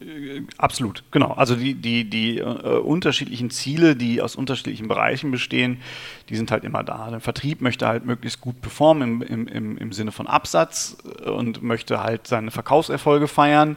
Äh, 0.00 0.42
absolut, 0.56 1.04
genau. 1.10 1.32
Also 1.32 1.54
die, 1.54 1.74
die, 1.74 2.08
die 2.08 2.38
äh, 2.38 2.44
unterschiedlichen 2.44 3.50
Ziele, 3.50 3.96
die 3.96 4.22
aus 4.22 4.36
unterschiedlichen 4.36 4.88
Bereichen 4.88 5.30
bestehen, 5.30 5.80
die 6.28 6.36
sind 6.36 6.50
halt 6.50 6.64
immer 6.64 6.82
da. 6.82 7.10
Der 7.10 7.20
Vertrieb 7.20 7.60
möchte 7.60 7.86
halt 7.86 8.06
möglichst 8.06 8.40
gut 8.40 8.60
performen 8.60 9.22
im, 9.22 9.46
im, 9.46 9.78
im 9.78 9.92
Sinne 9.92 10.12
von 10.12 10.26
Absatz 10.26 10.96
äh, 11.24 11.28
und 11.28 11.62
möchte 11.62 12.02
halt 12.02 12.26
seine 12.26 12.50
Verkaufserfolge 12.50 13.28
feiern. 13.28 13.76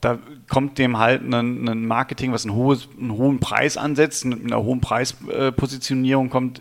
Da 0.00 0.18
kommt 0.48 0.78
dem 0.78 0.98
halt 0.98 1.22
ein, 1.22 1.86
Marketing, 1.86 2.32
was 2.32 2.44
ein 2.44 2.52
hohes, 2.52 2.88
einen 2.98 3.12
hohen 3.12 3.40
Preis 3.40 3.76
ansetzt, 3.76 4.24
mit 4.24 4.44
einer 4.44 4.62
hohen 4.62 4.80
Preispositionierung 4.80 6.30
kommt, 6.30 6.60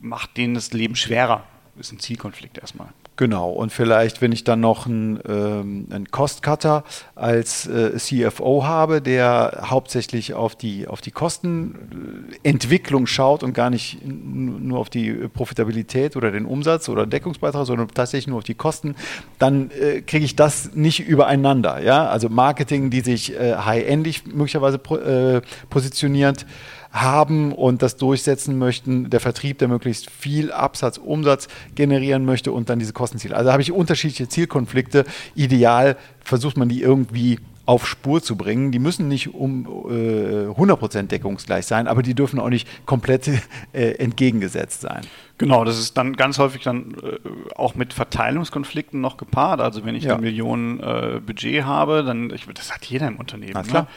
macht 0.00 0.36
denen 0.36 0.54
das 0.54 0.72
Leben 0.72 0.96
schwerer. 0.96 1.44
Ist 1.78 1.92
ein 1.92 2.00
Zielkonflikt 2.00 2.58
erstmal. 2.58 2.88
Genau, 3.18 3.50
und 3.50 3.72
vielleicht, 3.72 4.22
wenn 4.22 4.30
ich 4.30 4.44
dann 4.44 4.60
noch 4.60 4.86
einen, 4.86 5.18
ähm, 5.28 5.86
einen 5.90 6.08
Cost-Cutter 6.10 6.84
als 7.16 7.66
äh, 7.66 7.96
CFO 7.96 8.64
habe, 8.64 9.02
der 9.02 9.64
hauptsächlich 9.70 10.34
auf 10.34 10.54
die, 10.54 10.86
auf 10.86 11.00
die 11.00 11.10
Kostenentwicklung 11.10 13.06
schaut 13.06 13.42
und 13.42 13.54
gar 13.54 13.70
nicht 13.70 13.98
nur 14.04 14.78
auf 14.78 14.88
die 14.88 15.10
Profitabilität 15.12 16.16
oder 16.16 16.30
den 16.30 16.46
Umsatz 16.46 16.88
oder 16.88 17.06
Deckungsbeitrag, 17.06 17.66
sondern 17.66 17.88
tatsächlich 17.88 18.28
nur 18.28 18.38
auf 18.38 18.44
die 18.44 18.54
Kosten, 18.54 18.94
dann 19.40 19.70
äh, 19.72 20.00
kriege 20.02 20.24
ich 20.24 20.36
das 20.36 20.74
nicht 20.74 21.00
übereinander. 21.00 21.82
Ja? 21.82 22.08
Also 22.08 22.28
Marketing, 22.28 22.90
die 22.90 23.00
sich 23.00 23.34
äh, 23.34 23.56
high-endig 23.56 24.26
möglicherweise 24.26 24.76
äh, 24.76 25.40
positioniert, 25.70 26.46
haben 26.90 27.52
und 27.52 27.82
das 27.82 27.96
durchsetzen 27.96 28.58
möchten. 28.58 29.10
Der 29.10 29.20
Vertrieb, 29.20 29.58
der 29.58 29.68
möglichst 29.68 30.10
viel 30.10 30.52
Absatz, 30.52 30.98
Umsatz 30.98 31.48
generieren 31.74 32.24
möchte 32.24 32.52
und 32.52 32.70
dann 32.70 32.78
diese 32.78 32.92
Kostenziele. 32.92 33.36
Also 33.36 33.52
habe 33.52 33.62
ich 33.62 33.72
unterschiedliche 33.72 34.28
Zielkonflikte. 34.28 35.04
Ideal 35.34 35.96
versucht 36.24 36.56
man 36.56 36.68
die 36.68 36.82
irgendwie 36.82 37.38
auf 37.68 37.86
Spur 37.86 38.22
zu 38.22 38.34
bringen. 38.34 38.72
Die 38.72 38.78
müssen 38.78 39.08
nicht 39.08 39.34
um 39.34 39.66
äh, 39.90 40.46
100% 40.46 41.02
deckungsgleich 41.02 41.66
sein, 41.66 41.86
aber 41.86 42.02
die 42.02 42.14
dürfen 42.14 42.40
auch 42.40 42.48
nicht 42.48 42.66
komplett 42.86 43.28
äh, 43.74 43.90
entgegengesetzt 43.98 44.80
sein. 44.80 45.02
Genau, 45.36 45.64
das 45.64 45.78
ist 45.78 45.98
dann 45.98 46.14
ganz 46.14 46.38
häufig 46.38 46.62
dann 46.62 46.94
äh, 46.94 47.18
auch 47.54 47.74
mit 47.74 47.92
Verteilungskonflikten 47.92 49.02
noch 49.02 49.18
gepaart. 49.18 49.60
Also 49.60 49.84
wenn 49.84 49.94
ich 49.94 50.04
ja. 50.04 50.14
eine 50.14 50.22
Million 50.22 50.80
äh, 50.80 51.20
Budget 51.20 51.64
habe, 51.64 52.04
dann, 52.04 52.30
ich, 52.30 52.46
das 52.46 52.72
hat 52.72 52.86
jeder 52.86 53.06
im 53.06 53.16
Unternehmen. 53.16 53.52
Na, 53.52 53.62
klar. 53.62 53.82
Ne? 53.82 53.88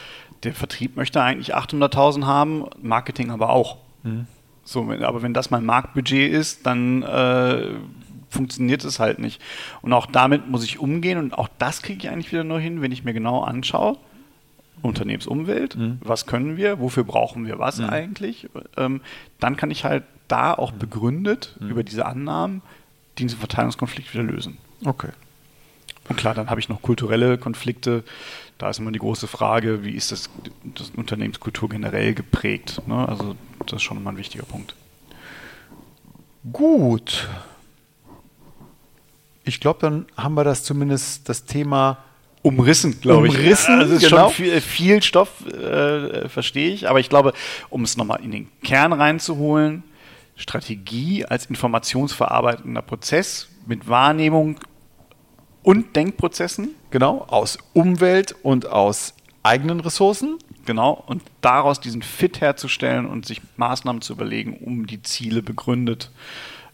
der 0.42 0.52
Vertrieb 0.52 0.96
möchte 0.96 1.22
eigentlich 1.22 1.54
800.000 1.54 2.26
haben, 2.26 2.66
Marketing 2.82 3.30
aber 3.30 3.48
auch. 3.50 3.78
Mhm. 4.02 4.26
So, 4.64 4.90
aber 4.90 5.22
wenn 5.22 5.32
das 5.32 5.50
mein 5.50 5.64
Marktbudget 5.64 6.30
ist, 6.30 6.66
dann 6.66 7.02
äh, 7.02 7.68
funktioniert 8.32 8.84
es 8.84 8.98
halt 8.98 9.18
nicht. 9.18 9.40
Und 9.82 9.92
auch 9.92 10.06
damit 10.06 10.48
muss 10.48 10.64
ich 10.64 10.78
umgehen 10.78 11.18
und 11.18 11.34
auch 11.34 11.48
das 11.58 11.82
kriege 11.82 11.98
ich 12.06 12.10
eigentlich 12.10 12.32
wieder 12.32 12.44
nur 12.44 12.58
hin, 12.58 12.82
wenn 12.82 12.92
ich 12.92 13.04
mir 13.04 13.12
genau 13.12 13.42
anschaue. 13.42 13.98
Unternehmensumwelt, 14.80 15.76
mhm. 15.76 15.98
was 16.02 16.26
können 16.26 16.56
wir, 16.56 16.80
wofür 16.80 17.04
brauchen 17.04 17.46
wir 17.46 17.60
was 17.60 17.78
mhm. 17.78 17.90
eigentlich? 17.90 18.48
Ähm, 18.76 19.00
dann 19.38 19.56
kann 19.56 19.70
ich 19.70 19.84
halt 19.84 20.02
da 20.26 20.52
auch 20.52 20.72
begründet 20.72 21.56
mhm. 21.60 21.70
über 21.70 21.84
diese 21.84 22.04
Annahmen 22.04 22.62
diesen 23.18 23.38
Verteilungskonflikt 23.38 24.12
wieder 24.12 24.24
lösen. 24.24 24.58
Okay. 24.84 25.10
Und 26.08 26.16
klar, 26.16 26.34
dann 26.34 26.50
habe 26.50 26.58
ich 26.58 26.68
noch 26.68 26.82
kulturelle 26.82 27.38
Konflikte, 27.38 28.02
da 28.58 28.70
ist 28.70 28.80
immer 28.80 28.90
die 28.90 28.98
große 28.98 29.28
Frage, 29.28 29.84
wie 29.84 29.92
ist 29.92 30.10
das, 30.10 30.30
das 30.74 30.90
Unternehmenskultur 30.90 31.68
generell 31.68 32.14
geprägt? 32.14 32.82
Ne? 32.86 33.08
Also 33.08 33.36
das 33.66 33.74
ist 33.74 33.82
schon 33.82 33.98
immer 33.98 34.10
ein 34.10 34.16
wichtiger 34.16 34.44
Punkt. 34.44 34.74
Gut. 36.52 37.28
Ich 39.44 39.60
glaube, 39.60 39.80
dann 39.80 40.06
haben 40.16 40.34
wir 40.34 40.44
das 40.44 40.64
zumindest 40.64 41.28
das 41.28 41.44
Thema 41.44 41.98
umrissen, 42.42 43.00
glaube 43.00 43.28
ich. 43.28 43.34
Umrissen, 43.34 43.78
also 43.78 43.94
ist 43.94 44.08
genau. 44.08 44.28
schon 44.28 44.34
viel, 44.34 44.60
viel 44.60 45.02
Stoff, 45.02 45.46
äh, 45.46 46.28
verstehe 46.28 46.72
ich. 46.72 46.88
Aber 46.88 47.00
ich 47.00 47.08
glaube, 47.08 47.32
um 47.70 47.82
es 47.84 47.96
nochmal 47.96 48.20
in 48.22 48.30
den 48.30 48.48
Kern 48.62 48.92
reinzuholen, 48.92 49.84
Strategie 50.36 51.24
als 51.24 51.46
informationsverarbeitender 51.46 52.82
Prozess 52.82 53.48
mit 53.66 53.88
Wahrnehmung 53.88 54.58
und 55.62 55.94
Denkprozessen. 55.94 56.70
Genau, 56.90 57.24
aus 57.28 57.58
Umwelt 57.72 58.34
und 58.42 58.66
aus 58.66 59.14
eigenen 59.42 59.80
Ressourcen. 59.80 60.38
Genau, 60.64 61.02
und 61.06 61.22
daraus 61.40 61.80
diesen 61.80 62.02
Fit 62.02 62.40
herzustellen 62.40 63.06
und 63.06 63.26
sich 63.26 63.40
Maßnahmen 63.56 64.02
zu 64.02 64.12
überlegen, 64.12 64.58
um 64.58 64.86
die 64.86 65.02
Ziele 65.02 65.42
begründet 65.42 66.10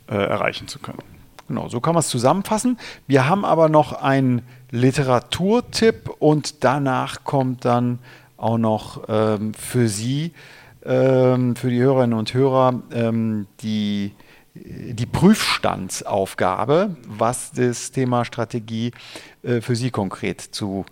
äh, 0.08 0.14
erreichen 0.14 0.68
zu 0.68 0.78
können. 0.78 1.17
Genau, 1.48 1.68
so 1.68 1.80
kann 1.80 1.94
man 1.94 2.00
es 2.00 2.08
zusammenfassen. 2.08 2.78
Wir 3.06 3.28
haben 3.28 3.44
aber 3.44 3.68
noch 3.68 3.92
einen 3.92 4.42
Literaturtipp 4.70 6.10
und 6.18 6.62
danach 6.62 7.24
kommt 7.24 7.64
dann 7.64 7.98
auch 8.36 8.58
noch 8.58 9.04
ähm, 9.08 9.54
für 9.54 9.88
Sie, 9.88 10.32
ähm, 10.84 11.56
für 11.56 11.70
die 11.70 11.80
Hörerinnen 11.80 12.16
und 12.18 12.34
Hörer, 12.34 12.82
ähm, 12.92 13.46
die 13.62 14.12
die 14.54 15.06
Prüfstandsaufgabe, 15.06 16.96
was 17.06 17.52
das 17.52 17.92
Thema 17.92 18.24
Strategie 18.24 18.92
äh, 19.42 19.60
für 19.60 19.76
Sie 19.76 19.90
konkret 19.90 20.40
zu 20.40 20.84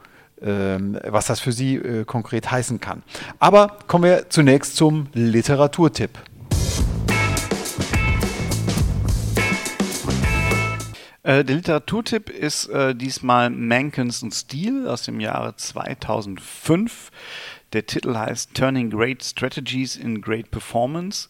ähm, 0.42 0.98
was 1.02 1.26
das 1.26 1.40
für 1.40 1.52
Sie 1.52 1.76
äh, 1.76 2.04
konkret 2.04 2.50
heißen 2.50 2.78
kann. 2.80 3.02
Aber 3.38 3.78
kommen 3.86 4.04
wir 4.04 4.28
zunächst 4.28 4.76
zum 4.76 5.08
Literaturtipp. 5.14 6.10
Äh, 11.26 11.44
der 11.44 11.56
Literaturtipp 11.56 12.30
ist 12.30 12.68
äh, 12.68 12.94
diesmal 12.94 13.50
Mankins 13.50 14.22
und 14.22 14.32
Steel 14.32 14.86
aus 14.86 15.02
dem 15.02 15.18
Jahre 15.18 15.56
2005. 15.56 17.10
Der 17.72 17.84
Titel 17.84 18.16
heißt 18.16 18.54
Turning 18.54 18.90
Great 18.90 19.24
Strategies 19.24 19.96
in 19.96 20.22
Great 20.22 20.52
Performance. 20.52 21.28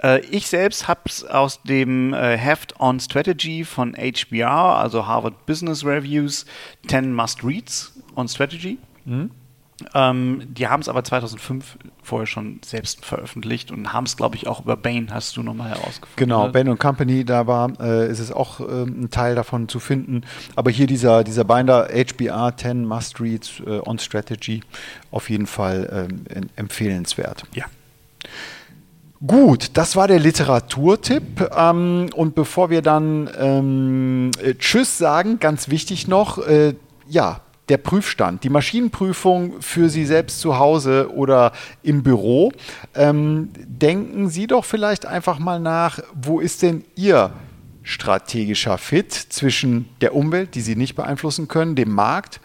Äh, 0.00 0.20
ich 0.26 0.46
selbst 0.46 0.86
habe 0.86 1.00
es 1.06 1.24
aus 1.24 1.60
dem 1.64 2.14
äh, 2.14 2.38
Heft 2.38 2.78
on 2.78 3.00
Strategy 3.00 3.64
von 3.64 3.96
HBR, 3.96 4.78
also 4.78 5.08
Harvard 5.08 5.44
Business 5.44 5.84
Reviews, 5.84 6.46
10 6.86 7.12
Must 7.12 7.42
Reads 7.42 8.00
on 8.14 8.28
Strategy. 8.28 8.78
Mhm. 9.04 9.32
Ähm, 9.94 10.42
die 10.48 10.68
haben 10.68 10.80
es 10.80 10.88
aber 10.88 11.02
2005 11.04 11.78
vorher 12.02 12.26
schon 12.26 12.60
selbst 12.64 13.04
veröffentlicht 13.04 13.70
und 13.70 13.92
haben 13.92 14.04
es, 14.04 14.16
glaube 14.16 14.36
ich, 14.36 14.46
auch 14.46 14.60
über 14.60 14.76
Bain, 14.76 15.12
hast 15.12 15.36
du 15.36 15.42
nochmal 15.42 15.70
herausgefunden. 15.70 16.16
Genau? 16.16 16.48
Bain 16.48 16.78
Company, 16.78 17.24
da 17.24 17.46
war, 17.46 17.72
äh, 17.80 18.10
ist 18.10 18.18
es 18.18 18.32
auch 18.32 18.60
äh, 18.60 18.82
ein 18.84 19.10
Teil 19.10 19.34
davon 19.34 19.68
zu 19.68 19.80
finden. 19.80 20.22
Aber 20.56 20.70
hier 20.70 20.86
dieser, 20.86 21.24
dieser 21.24 21.44
Binder 21.44 21.88
HBR 21.92 22.56
10 22.56 22.84
Must 22.84 23.20
Reads 23.20 23.60
äh, 23.66 23.80
on 23.84 23.98
Strategy, 23.98 24.62
auf 25.10 25.30
jeden 25.30 25.46
Fall 25.46 26.08
ähm, 26.08 26.48
empfehlenswert. 26.56 27.44
Ja. 27.54 27.64
Gut, 29.24 29.70
das 29.74 29.94
war 29.94 30.08
der 30.08 30.18
Literaturtipp. 30.18 31.48
Ähm, 31.56 32.10
und 32.14 32.34
bevor 32.34 32.70
wir 32.70 32.82
dann 32.82 33.30
ähm, 33.38 34.30
äh, 34.42 34.54
Tschüss 34.54 34.98
sagen, 34.98 35.38
ganz 35.38 35.68
wichtig 35.68 36.08
noch, 36.08 36.38
äh, 36.38 36.74
ja, 37.08 37.40
der 37.68 37.76
Prüfstand, 37.76 38.44
die 38.44 38.50
Maschinenprüfung 38.50 39.62
für 39.62 39.88
Sie 39.88 40.04
selbst 40.04 40.40
zu 40.40 40.58
Hause 40.58 41.10
oder 41.14 41.52
im 41.82 42.02
Büro. 42.02 42.52
Ähm, 42.94 43.50
denken 43.54 44.28
Sie 44.28 44.46
doch 44.46 44.64
vielleicht 44.64 45.06
einfach 45.06 45.38
mal 45.38 45.60
nach, 45.60 46.00
wo 46.14 46.40
ist 46.40 46.62
denn 46.62 46.84
Ihr 46.96 47.32
strategischer 47.82 48.78
Fit 48.78 49.12
zwischen 49.12 49.88
der 50.00 50.14
Umwelt, 50.14 50.54
die 50.54 50.60
Sie 50.60 50.76
nicht 50.76 50.94
beeinflussen 50.94 51.48
können, 51.48 51.74
dem 51.74 51.92
Markt 51.92 52.40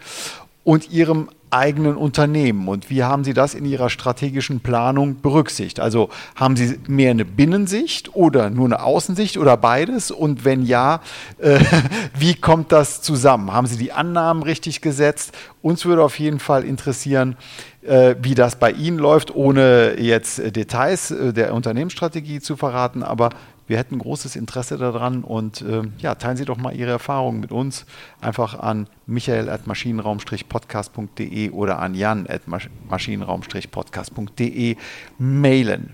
und 0.64 0.90
Ihrem 0.90 1.28
eigenen 1.50 1.96
Unternehmen 1.96 2.68
und 2.68 2.90
wie 2.90 3.04
haben 3.04 3.24
Sie 3.24 3.34
das 3.34 3.54
in 3.54 3.64
Ihrer 3.64 3.90
strategischen 3.90 4.60
Planung 4.60 5.20
berücksichtigt? 5.20 5.80
Also 5.80 6.10
haben 6.36 6.56
Sie 6.56 6.78
mehr 6.86 7.10
eine 7.10 7.24
Binnensicht 7.24 8.14
oder 8.14 8.50
nur 8.50 8.66
eine 8.66 8.82
Außensicht 8.82 9.38
oder 9.38 9.56
beides? 9.56 10.10
Und 10.10 10.44
wenn 10.44 10.64
ja, 10.64 11.00
äh, 11.38 11.60
wie 12.18 12.34
kommt 12.34 12.72
das 12.72 13.02
zusammen? 13.02 13.52
Haben 13.52 13.66
Sie 13.66 13.78
die 13.78 13.92
Annahmen 13.92 14.42
richtig 14.42 14.80
gesetzt? 14.80 15.32
Uns 15.62 15.84
würde 15.84 16.02
auf 16.02 16.18
jeden 16.18 16.38
Fall 16.38 16.64
interessieren, 16.64 17.36
äh, 17.82 18.16
wie 18.20 18.34
das 18.34 18.56
bei 18.56 18.70
Ihnen 18.70 18.98
läuft, 18.98 19.34
ohne 19.34 19.98
jetzt 20.00 20.38
äh, 20.38 20.52
Details 20.52 21.10
äh, 21.10 21.32
der 21.32 21.54
Unternehmensstrategie 21.54 22.40
zu 22.40 22.56
verraten, 22.56 23.02
aber 23.02 23.30
wir 23.68 23.78
hätten 23.78 23.98
großes 23.98 24.34
Interesse 24.34 24.78
daran 24.78 25.22
und 25.22 25.62
äh, 25.62 25.82
ja, 25.98 26.16
teilen 26.16 26.36
Sie 26.36 26.44
doch 26.44 26.56
mal 26.56 26.74
Ihre 26.74 26.90
Erfahrungen 26.90 27.38
mit 27.40 27.52
uns 27.52 27.86
einfach 28.20 28.58
an 28.58 28.88
michael.maschinenraum-podcast.de 29.06 31.50
oder 31.50 31.78
an 31.78 31.94
jan.maschinenraum-podcast.de 31.94 34.76
mailen. 35.18 35.92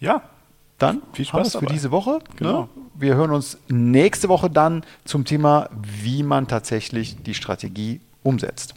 Ja, 0.00 0.24
dann 0.78 1.00
viel 1.12 1.24
Spaß 1.24 1.56
für 1.56 1.64
diese 1.66 1.92
Woche. 1.92 2.10
Ne? 2.10 2.18
Genau. 2.36 2.62
Ne? 2.62 2.68
Wir 2.94 3.14
hören 3.14 3.30
uns 3.30 3.58
nächste 3.68 4.28
Woche 4.28 4.50
dann 4.50 4.84
zum 5.04 5.24
Thema, 5.24 5.70
wie 5.80 6.24
man 6.24 6.48
tatsächlich 6.48 7.22
die 7.22 7.34
Strategie 7.34 8.00
umsetzt. 8.22 8.74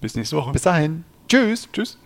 Bis 0.00 0.14
nächste 0.14 0.36
Woche. 0.36 0.52
Bis 0.52 0.62
dahin. 0.62 1.04
Tschüss. 1.28 1.68
Tschüss. 1.72 1.98